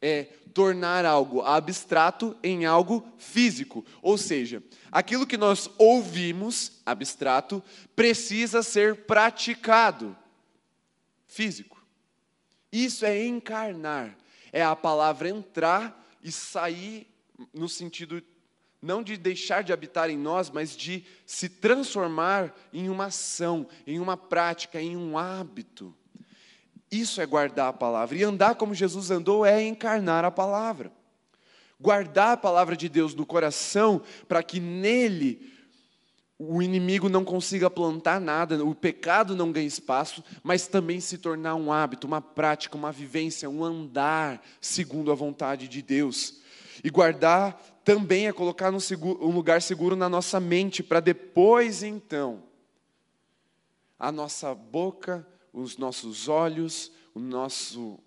[0.00, 3.84] É tornar algo abstrato em algo físico.
[4.00, 4.62] Ou seja,
[4.92, 7.62] aquilo que nós ouvimos, abstrato,
[7.96, 10.16] precisa ser praticado,
[11.26, 11.73] físico.
[12.74, 14.18] Isso é encarnar,
[14.52, 17.06] é a palavra entrar e sair
[17.52, 18.20] no sentido
[18.82, 24.00] não de deixar de habitar em nós, mas de se transformar em uma ação, em
[24.00, 25.94] uma prática, em um hábito.
[26.90, 28.18] Isso é guardar a palavra.
[28.18, 30.90] E andar como Jesus andou é encarnar a palavra.
[31.80, 35.48] Guardar a palavra de Deus no coração para que nele
[36.38, 41.54] o inimigo não consiga plantar nada, o pecado não ganhe espaço, mas também se tornar
[41.54, 46.40] um hábito, uma prática, uma vivência, um andar segundo a vontade de Deus.
[46.82, 47.54] E guardar
[47.84, 52.42] também é colocar um lugar seguro na nossa mente, para depois então
[53.98, 57.98] a nossa boca, os nossos olhos, o nosso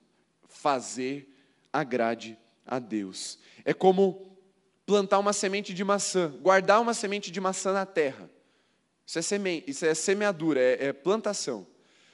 [0.50, 1.34] fazer
[1.72, 3.40] agrade a Deus.
[3.64, 4.37] É como
[4.88, 8.30] plantar uma semente de maçã, guardar uma semente de maçã na terra.
[9.06, 11.68] Isso é, seme, isso é semeadura, é, é plantação.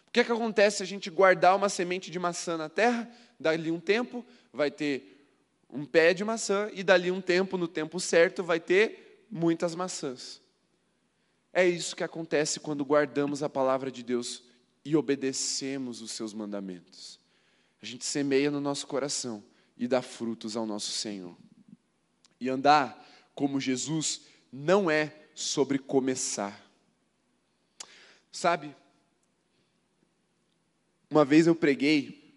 [0.08, 3.08] O que, é que acontece se a gente guardar uma semente de maçã na terra?
[3.40, 5.28] Dali um tempo vai ter
[5.70, 10.42] um pé de maçã, e dali um tempo, no tempo certo, vai ter muitas maçãs.
[11.52, 14.44] É isso que acontece quando guardamos a palavra de Deus
[14.84, 17.20] e obedecemos os seus mandamentos.
[17.80, 19.44] A gente semeia no nosso coração
[19.78, 21.36] e dá frutos ao nosso Senhor.
[22.40, 23.00] E andar
[23.36, 24.22] como Jesus
[24.52, 26.62] não é sobre começar.
[28.32, 28.76] Sabe,
[31.10, 32.36] uma vez eu preguei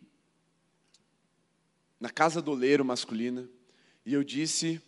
[1.99, 3.49] na casa do oleiro masculina
[4.05, 4.81] e eu disse,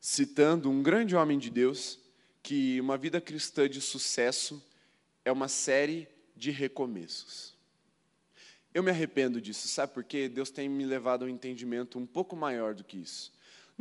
[0.00, 2.00] citando um grande homem de Deus,
[2.42, 4.64] que uma vida cristã de sucesso
[5.24, 7.54] é uma série de recomeços.
[8.74, 10.28] Eu me arrependo disso, sabe por quê?
[10.28, 13.32] Deus tem me levado a um entendimento um pouco maior do que isso.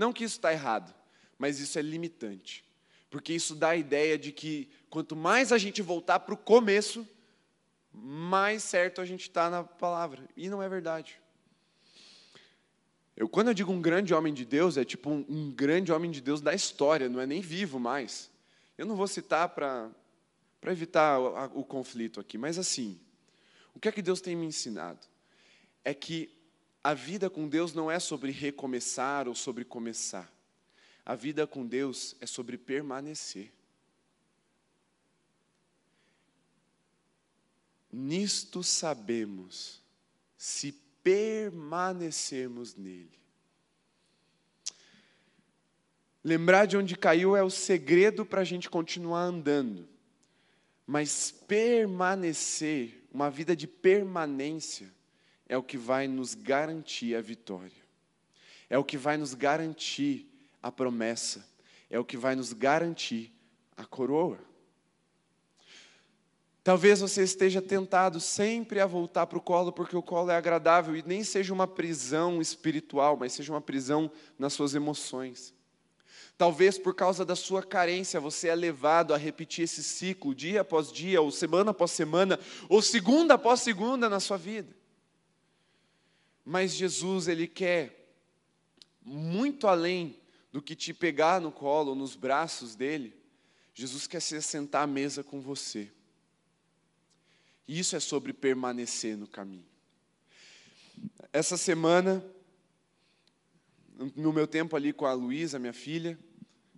[0.02, 0.91] Não que isso está errado,
[1.38, 2.66] mas isso é limitante.
[3.08, 7.08] Porque isso dá a ideia de que quanto mais a gente voltar para o começo,
[7.93, 10.28] mais certo a gente está na palavra.
[10.36, 11.22] E não é verdade.
[13.16, 16.10] Eu, quando eu digo um grande homem de Deus, é tipo um, um grande homem
[16.10, 18.32] de Deus da história, não é nem vivo mais.
[18.80, 19.91] Eu não vou citar para
[20.66, 22.99] evitar o, o conflito aqui, mas assim,
[23.72, 25.06] o que é que Deus tem me ensinado?
[25.86, 26.40] É que
[26.84, 30.32] a vida com Deus não é sobre recomeçar ou sobre começar.
[31.05, 33.51] A vida com Deus é sobre permanecer.
[37.91, 39.82] Nisto sabemos,
[40.38, 40.71] se
[41.03, 43.19] permanecermos nele.
[46.23, 49.88] Lembrar de onde caiu é o segredo para a gente continuar andando.
[50.86, 54.91] Mas permanecer, uma vida de permanência,
[55.52, 57.84] é o que vai nos garantir a vitória.
[58.70, 60.26] É o que vai nos garantir
[60.64, 61.45] a promessa.
[61.89, 63.34] É o que vai nos garantir
[63.76, 64.39] a coroa.
[66.64, 70.95] Talvez você esteja tentado sempre a voltar para o colo, porque o colo é agradável
[70.95, 75.54] e nem seja uma prisão espiritual, mas seja uma prisão nas suas emoções.
[76.38, 80.89] Talvez por causa da sua carência você é levado a repetir esse ciclo dia após
[80.89, 82.39] dia, ou semana após semana,
[82.70, 84.80] ou segunda após segunda na sua vida.
[86.52, 88.14] Mas Jesus, Ele quer
[89.02, 90.20] muito além
[90.52, 93.16] do que te pegar no colo, nos braços dele.
[93.74, 95.89] Jesus quer se sentar à mesa com você.
[97.66, 99.66] E isso é sobre permanecer no caminho.
[101.32, 102.22] Essa semana,
[104.14, 106.20] no meu tempo ali com a Luísa, minha filha,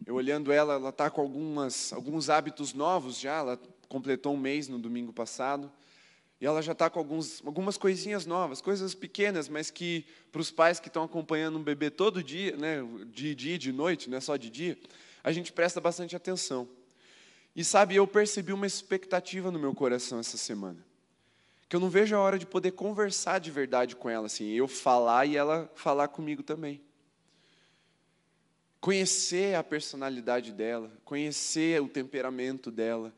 [0.06, 3.60] eu olhando ela, ela está com algumas, alguns hábitos novos já, ela
[3.90, 5.72] completou um mês no domingo passado,
[6.44, 10.52] e ela já está com alguns, algumas coisinhas novas, coisas pequenas, mas que para os
[10.52, 12.80] pais que estão acompanhando um bebê todo dia, né,
[13.14, 14.78] de dia e de noite, não é só de dia,
[15.24, 16.68] a gente presta bastante atenção.
[17.56, 20.86] E sabe, eu percebi uma expectativa no meu coração essa semana.
[21.70, 24.68] Que eu não vejo a hora de poder conversar de verdade com ela, assim, eu
[24.68, 26.82] falar e ela falar comigo também.
[28.82, 33.14] Conhecer a personalidade dela, conhecer o temperamento dela,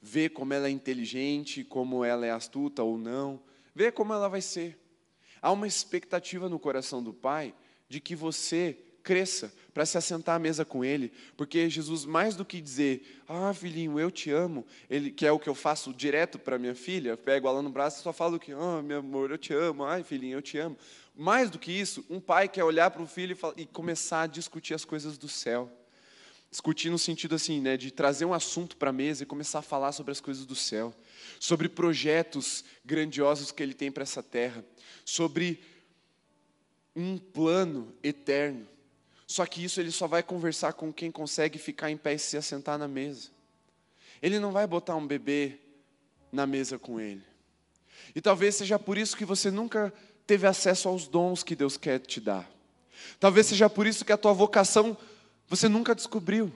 [0.00, 3.40] ver como ela é inteligente, como ela é astuta ou não,
[3.74, 4.78] ver como ela vai ser.
[5.40, 7.54] Há uma expectativa no coração do pai
[7.88, 12.44] de que você cresça para se assentar à mesa com ele, porque Jesus, mais do
[12.44, 16.38] que dizer, ah, filhinho, eu te amo, ele, que é o que eu faço direto
[16.38, 19.38] para minha filha, pego ela no braço e só falo que, ah, meu amor, eu
[19.38, 20.76] te amo, ai, filhinho, eu te amo.
[21.16, 24.22] Mais do que isso, um pai quer olhar para o filho e, falar, e começar
[24.22, 25.72] a discutir as coisas do céu.
[26.50, 29.62] Discutir no sentido assim, né, de trazer um assunto para a mesa e começar a
[29.62, 30.94] falar sobre as coisas do céu,
[31.38, 34.64] sobre projetos grandiosos que ele tem para essa terra,
[35.04, 35.60] sobre
[36.96, 38.66] um plano eterno.
[39.26, 42.36] Só que isso ele só vai conversar com quem consegue ficar em pé e se
[42.36, 43.28] assentar na mesa.
[44.22, 45.58] Ele não vai botar um bebê
[46.32, 47.22] na mesa com ele.
[48.14, 49.92] E talvez seja por isso que você nunca
[50.26, 52.50] teve acesso aos dons que Deus quer te dar.
[53.20, 54.96] Talvez seja por isso que a tua vocação
[55.48, 56.52] você nunca descobriu.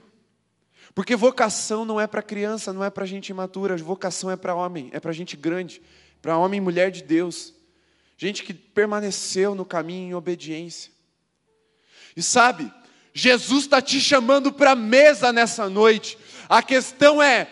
[0.93, 4.89] Porque vocação não é para criança, não é para gente imatura, vocação é para homem,
[4.93, 5.81] é para gente grande,
[6.21, 7.53] para homem e mulher de Deus.
[8.15, 10.91] Gente que permaneceu no caminho em obediência.
[12.15, 12.71] E sabe,
[13.13, 16.17] Jesus está te chamando para a mesa nessa noite.
[16.47, 17.49] A questão é: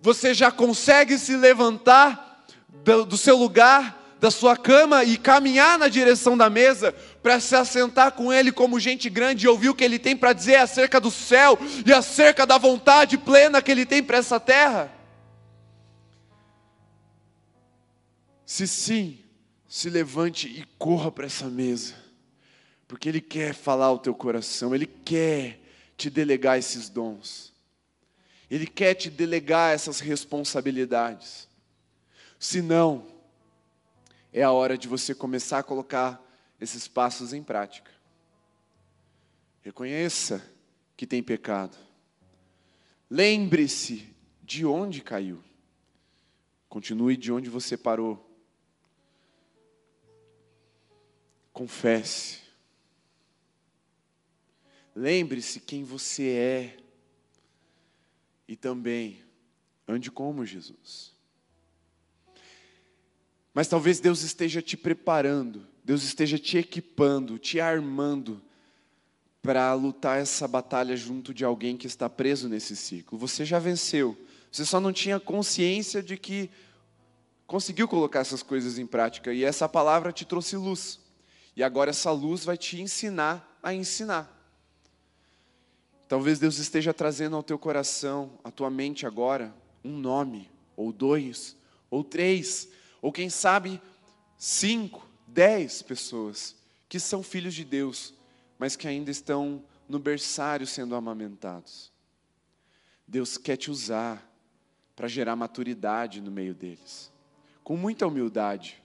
[0.00, 5.88] você já consegue se levantar do, do seu lugar, da sua cama e caminhar na
[5.88, 6.94] direção da mesa
[7.24, 10.34] para se assentar com Ele como gente grande e ouvir o que Ele tem para
[10.34, 14.92] dizer acerca do céu e acerca da vontade plena que Ele tem para essa terra?
[18.44, 19.18] Se sim,
[19.66, 22.04] se levante e corra para essa mesa
[22.86, 25.60] porque Ele quer falar ao teu coração, Ele quer
[25.96, 27.52] te delegar esses dons,
[28.50, 31.48] Ele quer te delegar essas responsabilidades.
[32.38, 33.06] Se não,
[34.32, 36.23] é a hora de você começar a colocar
[36.64, 37.90] esses passos em prática.
[39.62, 40.44] Reconheça
[40.96, 41.76] que tem pecado.
[43.08, 45.42] Lembre-se de onde caiu.
[46.68, 48.30] Continue de onde você parou.
[51.52, 52.42] Confesse.
[54.94, 56.76] Lembre-se quem você é
[58.46, 59.24] e também
[59.86, 61.14] ande como Jesus.
[63.52, 68.40] Mas talvez Deus esteja te preparando, Deus esteja te equipando, te armando
[69.42, 73.18] para lutar essa batalha junto de alguém que está preso nesse ciclo.
[73.18, 74.16] Você já venceu,
[74.50, 76.50] você só não tinha consciência de que
[77.46, 80.98] conseguiu colocar essas coisas em prática e essa palavra te trouxe luz.
[81.54, 84.30] E agora essa luz vai te ensinar a ensinar.
[86.08, 89.54] Talvez Deus esteja trazendo ao teu coração, à tua mente agora,
[89.84, 91.56] um nome, ou dois,
[91.90, 92.68] ou três,
[93.02, 93.80] ou quem sabe
[94.38, 96.54] cinco, dez pessoas
[96.88, 98.14] que são filhos de Deus,
[98.56, 101.92] mas que ainda estão no berçário sendo amamentados.
[103.06, 104.30] Deus quer te usar
[104.94, 107.10] para gerar maturidade no meio deles,
[107.64, 108.80] com muita humildade,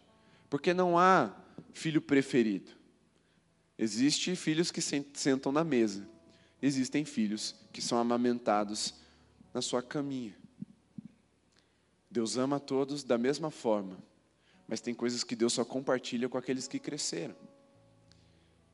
[0.49, 1.31] porque não há
[1.71, 2.71] filho preferido.
[3.77, 6.05] Existem filhos que sentam na mesa,
[6.59, 8.95] existem filhos que são amamentados
[9.53, 10.35] na sua caminha.
[12.09, 13.95] Deus ama a todos da mesma forma,
[14.69, 17.35] mas tem coisas que Deus só compartilha com aqueles que cresceram.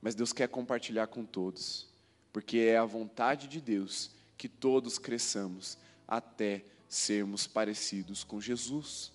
[0.01, 1.87] Mas Deus quer compartilhar com todos,
[2.33, 9.13] porque é a vontade de Deus que todos cresçamos até sermos parecidos com Jesus.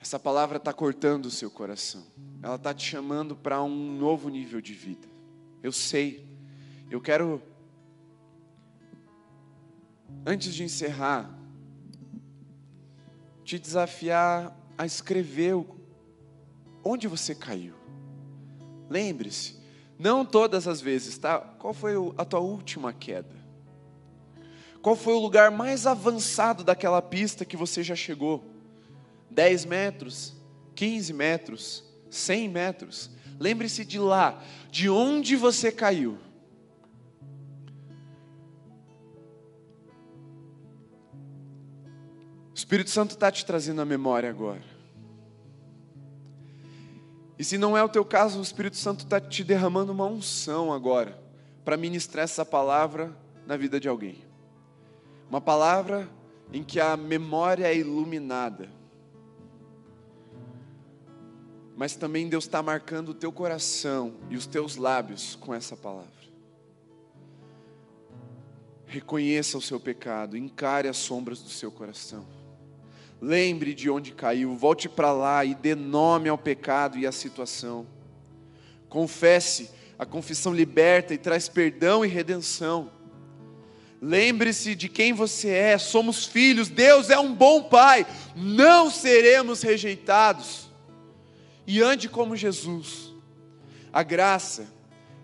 [0.00, 2.06] Essa palavra está cortando o seu coração,
[2.42, 5.06] ela está te chamando para um novo nível de vida.
[5.62, 6.26] Eu sei,
[6.90, 7.40] eu quero,
[10.26, 11.41] antes de encerrar,
[13.52, 15.62] te desafiar a escrever
[16.82, 17.74] onde você caiu.
[18.88, 19.58] Lembre-se,
[19.98, 21.38] não todas as vezes, tá?
[21.38, 23.36] Qual foi a tua última queda?
[24.80, 28.42] Qual foi o lugar mais avançado daquela pista que você já chegou?
[29.30, 30.34] 10 metros,
[30.74, 33.10] 15 metros, 100 metros.
[33.38, 36.16] Lembre-se de lá, de onde você caiu.
[42.62, 44.62] Espírito Santo está te trazendo a memória agora.
[47.36, 50.72] E se não é o teu caso, o Espírito Santo está te derramando uma unção
[50.72, 51.20] agora,
[51.64, 53.12] para ministrar essa palavra
[53.48, 54.24] na vida de alguém.
[55.28, 56.08] Uma palavra
[56.52, 58.70] em que a memória é iluminada.
[61.76, 66.12] Mas também Deus está marcando o teu coração e os teus lábios com essa palavra.
[68.86, 72.24] Reconheça o seu pecado, encare as sombras do seu coração.
[73.24, 77.86] Lembre de onde caiu, volte para lá e dê nome ao pecado e à situação.
[78.88, 82.90] Confesse, a confissão liberta e traz perdão e redenção.
[84.00, 88.04] Lembre-se de quem você é, somos filhos, Deus é um bom Pai,
[88.34, 90.68] não seremos rejeitados.
[91.64, 93.12] E ande como Jesus.
[93.92, 94.66] A graça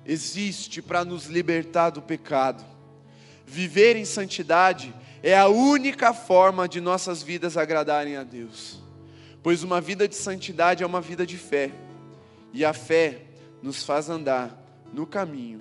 [0.07, 2.65] existe para nos libertar do pecado.
[3.45, 8.81] Viver em santidade é a única forma de nossas vidas agradarem a Deus.
[9.43, 11.71] Pois uma vida de santidade é uma vida de fé.
[12.53, 13.23] E a fé
[13.63, 14.57] nos faz andar
[14.93, 15.61] no caminho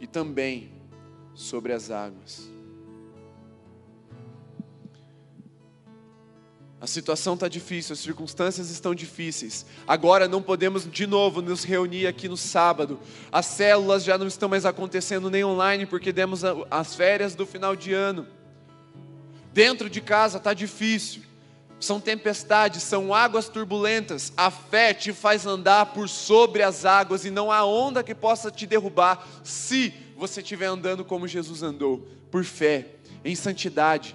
[0.00, 0.72] e também
[1.34, 2.50] sobre as águas.
[6.80, 9.66] A situação está difícil, as circunstâncias estão difíceis.
[9.86, 12.98] Agora não podemos de novo nos reunir aqui no sábado.
[13.30, 17.76] As células já não estão mais acontecendo nem online porque demos as férias do final
[17.76, 18.26] de ano.
[19.52, 21.22] Dentro de casa está difícil.
[21.80, 24.32] São tempestades, são águas turbulentas.
[24.36, 28.50] A fé te faz andar por sobre as águas e não há onda que possa
[28.50, 32.86] te derrubar se você estiver andando como Jesus andou, por fé,
[33.24, 34.14] em santidade.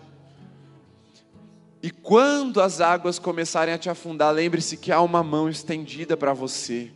[1.81, 6.33] E quando as águas começarem a te afundar, lembre-se que há uma mão estendida para
[6.33, 6.91] você.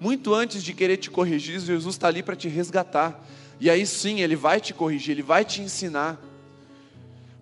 [0.00, 3.22] Muito antes de querer te corrigir, Jesus está ali para te resgatar.
[3.60, 6.18] E aí sim, Ele vai te corrigir, Ele vai te ensinar.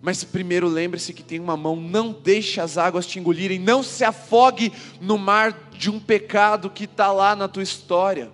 [0.05, 4.03] Mas primeiro lembre-se que tem uma mão, não deixe as águas te engolirem, não se
[4.03, 8.29] afogue no mar de um pecado que está lá na tua história.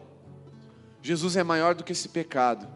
[1.03, 2.67] Jesus é maior do que esse pecado.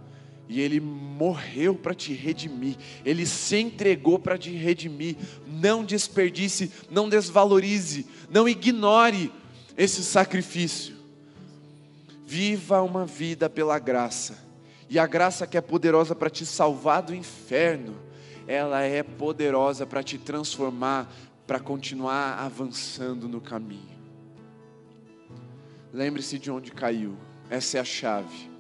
[0.48, 5.16] E ele morreu para te redimir, ele se entregou para te redimir.
[5.48, 9.34] Não desperdice, não desvalorize, não ignore
[9.76, 10.96] esse sacrifício.
[12.28, 14.38] Viva uma vida pela graça,
[14.88, 18.03] e a graça que é poderosa para te salvar do inferno,
[18.48, 21.12] ela é poderosa para te transformar,
[21.46, 23.94] para continuar avançando no caminho.
[25.92, 27.16] Lembre-se de onde caiu,
[27.50, 28.54] essa é a chave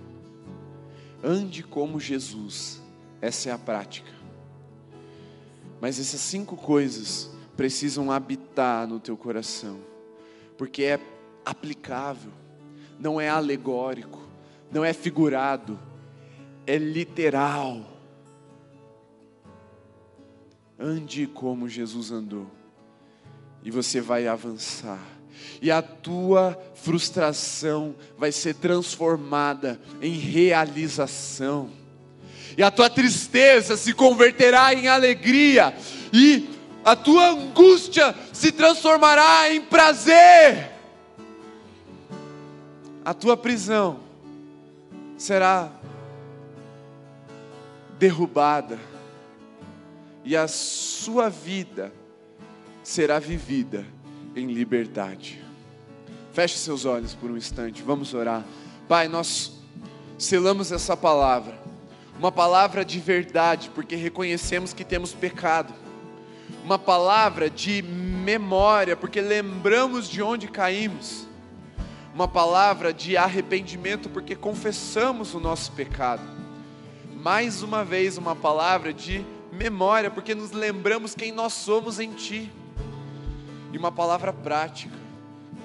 [1.24, 2.82] Ande como Jesus.
[3.22, 4.12] Essa é a prática.
[5.80, 9.80] Mas essas cinco coisas precisam habitar no teu coração,
[10.58, 11.00] porque é
[11.46, 12.32] aplicável,
[13.00, 14.20] não é alegórico,
[14.72, 15.80] não é figurado,
[16.68, 17.93] é literal.
[20.80, 22.50] Ande como Jesus andou,
[23.64, 25.00] e você vai avançar
[25.62, 31.70] e a tua frustração vai ser transformada em realização,
[32.58, 35.74] e a tua tristeza se converterá em alegria,
[36.12, 36.50] e
[36.84, 40.72] a tua angústia se transformará em prazer,
[43.06, 44.00] a tua prisão
[45.18, 45.72] será
[47.98, 48.78] derrubada,
[50.24, 51.92] e a sua vida
[52.84, 53.86] será vivida
[54.36, 55.44] em liberdade.
[56.32, 58.44] Feche seus olhos por um instante, vamos orar.
[58.88, 59.54] Pai, nós
[60.18, 61.58] selamos essa palavra,
[62.18, 65.74] uma palavra de verdade, porque reconhecemos que temos pecado,
[66.64, 71.28] uma palavra de memória, porque lembramos de onde caímos,
[72.14, 76.24] uma palavra de arrependimento, porque confessamos o nosso pecado,
[77.16, 82.52] mais uma vez, uma palavra de memória, porque nos lembramos quem nós somos em Ti.
[83.72, 84.96] E uma palavra prática,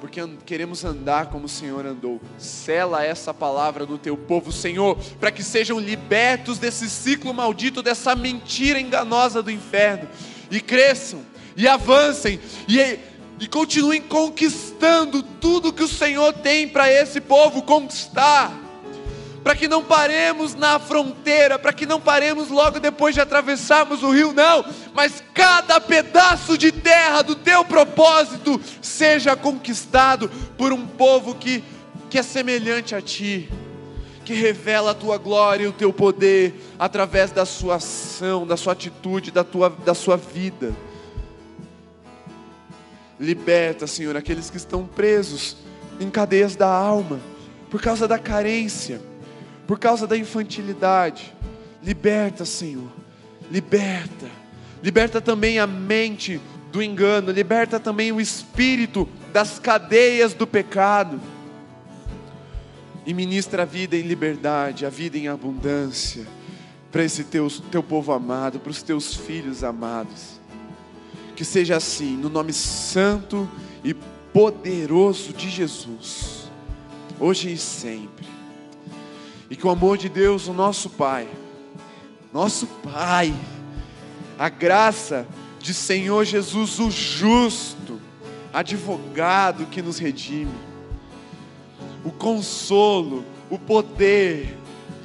[0.00, 2.20] porque queremos andar como o Senhor andou.
[2.38, 8.14] Sela essa palavra no teu povo, Senhor, para que sejam libertos desse ciclo maldito, dessa
[8.14, 10.08] mentira enganosa do inferno,
[10.50, 11.20] e cresçam,
[11.56, 12.98] e avancem, e,
[13.40, 18.67] e continuem conquistando tudo que o Senhor tem para esse povo conquistar
[19.48, 24.10] para que não paremos na fronteira, para que não paremos logo depois de atravessarmos o
[24.10, 31.34] rio, não, mas cada pedaço de terra do teu propósito seja conquistado por um povo
[31.34, 31.64] que,
[32.10, 33.48] que é semelhante a ti,
[34.22, 38.74] que revela a tua glória e o teu poder através da sua ação, da sua
[38.74, 40.74] atitude, da, tua, da sua vida.
[43.18, 45.56] Liberta, Senhor, aqueles que estão presos
[45.98, 47.18] em cadeias da alma,
[47.70, 49.00] por causa da carência
[49.68, 51.34] por causa da infantilidade.
[51.84, 52.90] Liberta, Senhor.
[53.50, 54.26] Liberta.
[54.82, 56.40] Liberta também a mente
[56.72, 61.20] do engano, liberta também o espírito das cadeias do pecado.
[63.04, 66.26] E ministra a vida em liberdade, a vida em abundância
[66.90, 70.40] para esse teu, teu povo amado, para os teus filhos amados.
[71.36, 73.46] Que seja assim, no nome santo
[73.84, 73.92] e
[74.32, 76.50] poderoso de Jesus,
[77.20, 78.37] hoje e sempre.
[79.50, 81.28] E que o amor de Deus, o nosso Pai,
[82.32, 83.34] nosso Pai,
[84.38, 85.26] a graça
[85.58, 88.00] de Senhor Jesus, o justo,
[88.52, 90.52] advogado que nos redime,
[92.04, 94.56] o consolo, o poder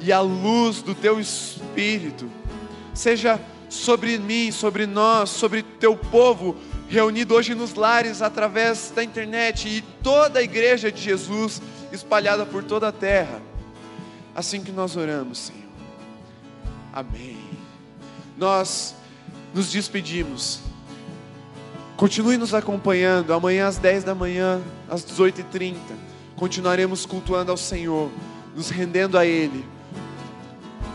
[0.01, 2.29] e a luz do Teu Espírito,
[2.93, 3.39] seja
[3.69, 6.55] sobre mim, sobre nós, sobre Teu povo,
[6.89, 12.63] reunido hoje nos lares através da internet e toda a igreja de Jesus espalhada por
[12.63, 13.52] toda a terra
[14.35, 15.61] assim que nós oramos, Senhor.
[16.91, 17.37] Amém.
[18.37, 18.95] Nós
[19.53, 20.59] nos despedimos.
[21.95, 23.33] Continue nos acompanhando.
[23.33, 25.75] Amanhã às 10 da manhã, às 18h30,
[26.35, 28.09] continuaremos cultuando ao Senhor,
[28.55, 29.65] nos rendendo a Ele.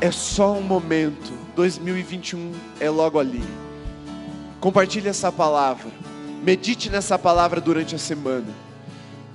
[0.01, 1.32] É só um momento.
[1.55, 3.43] 2021 é logo ali.
[4.61, 5.91] Compartilhe essa palavra.
[6.43, 8.47] Medite nessa palavra durante a semana.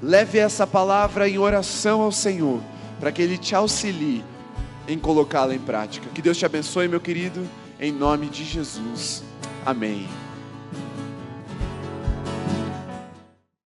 [0.02, 2.62] Leve essa palavra em oração ao Senhor
[3.00, 4.24] para que Ele te auxilie
[4.88, 6.08] em colocá-la em prática.
[6.14, 7.48] Que Deus te abençoe, meu querido,
[7.80, 9.24] em nome de Jesus.
[9.66, 10.08] Amém.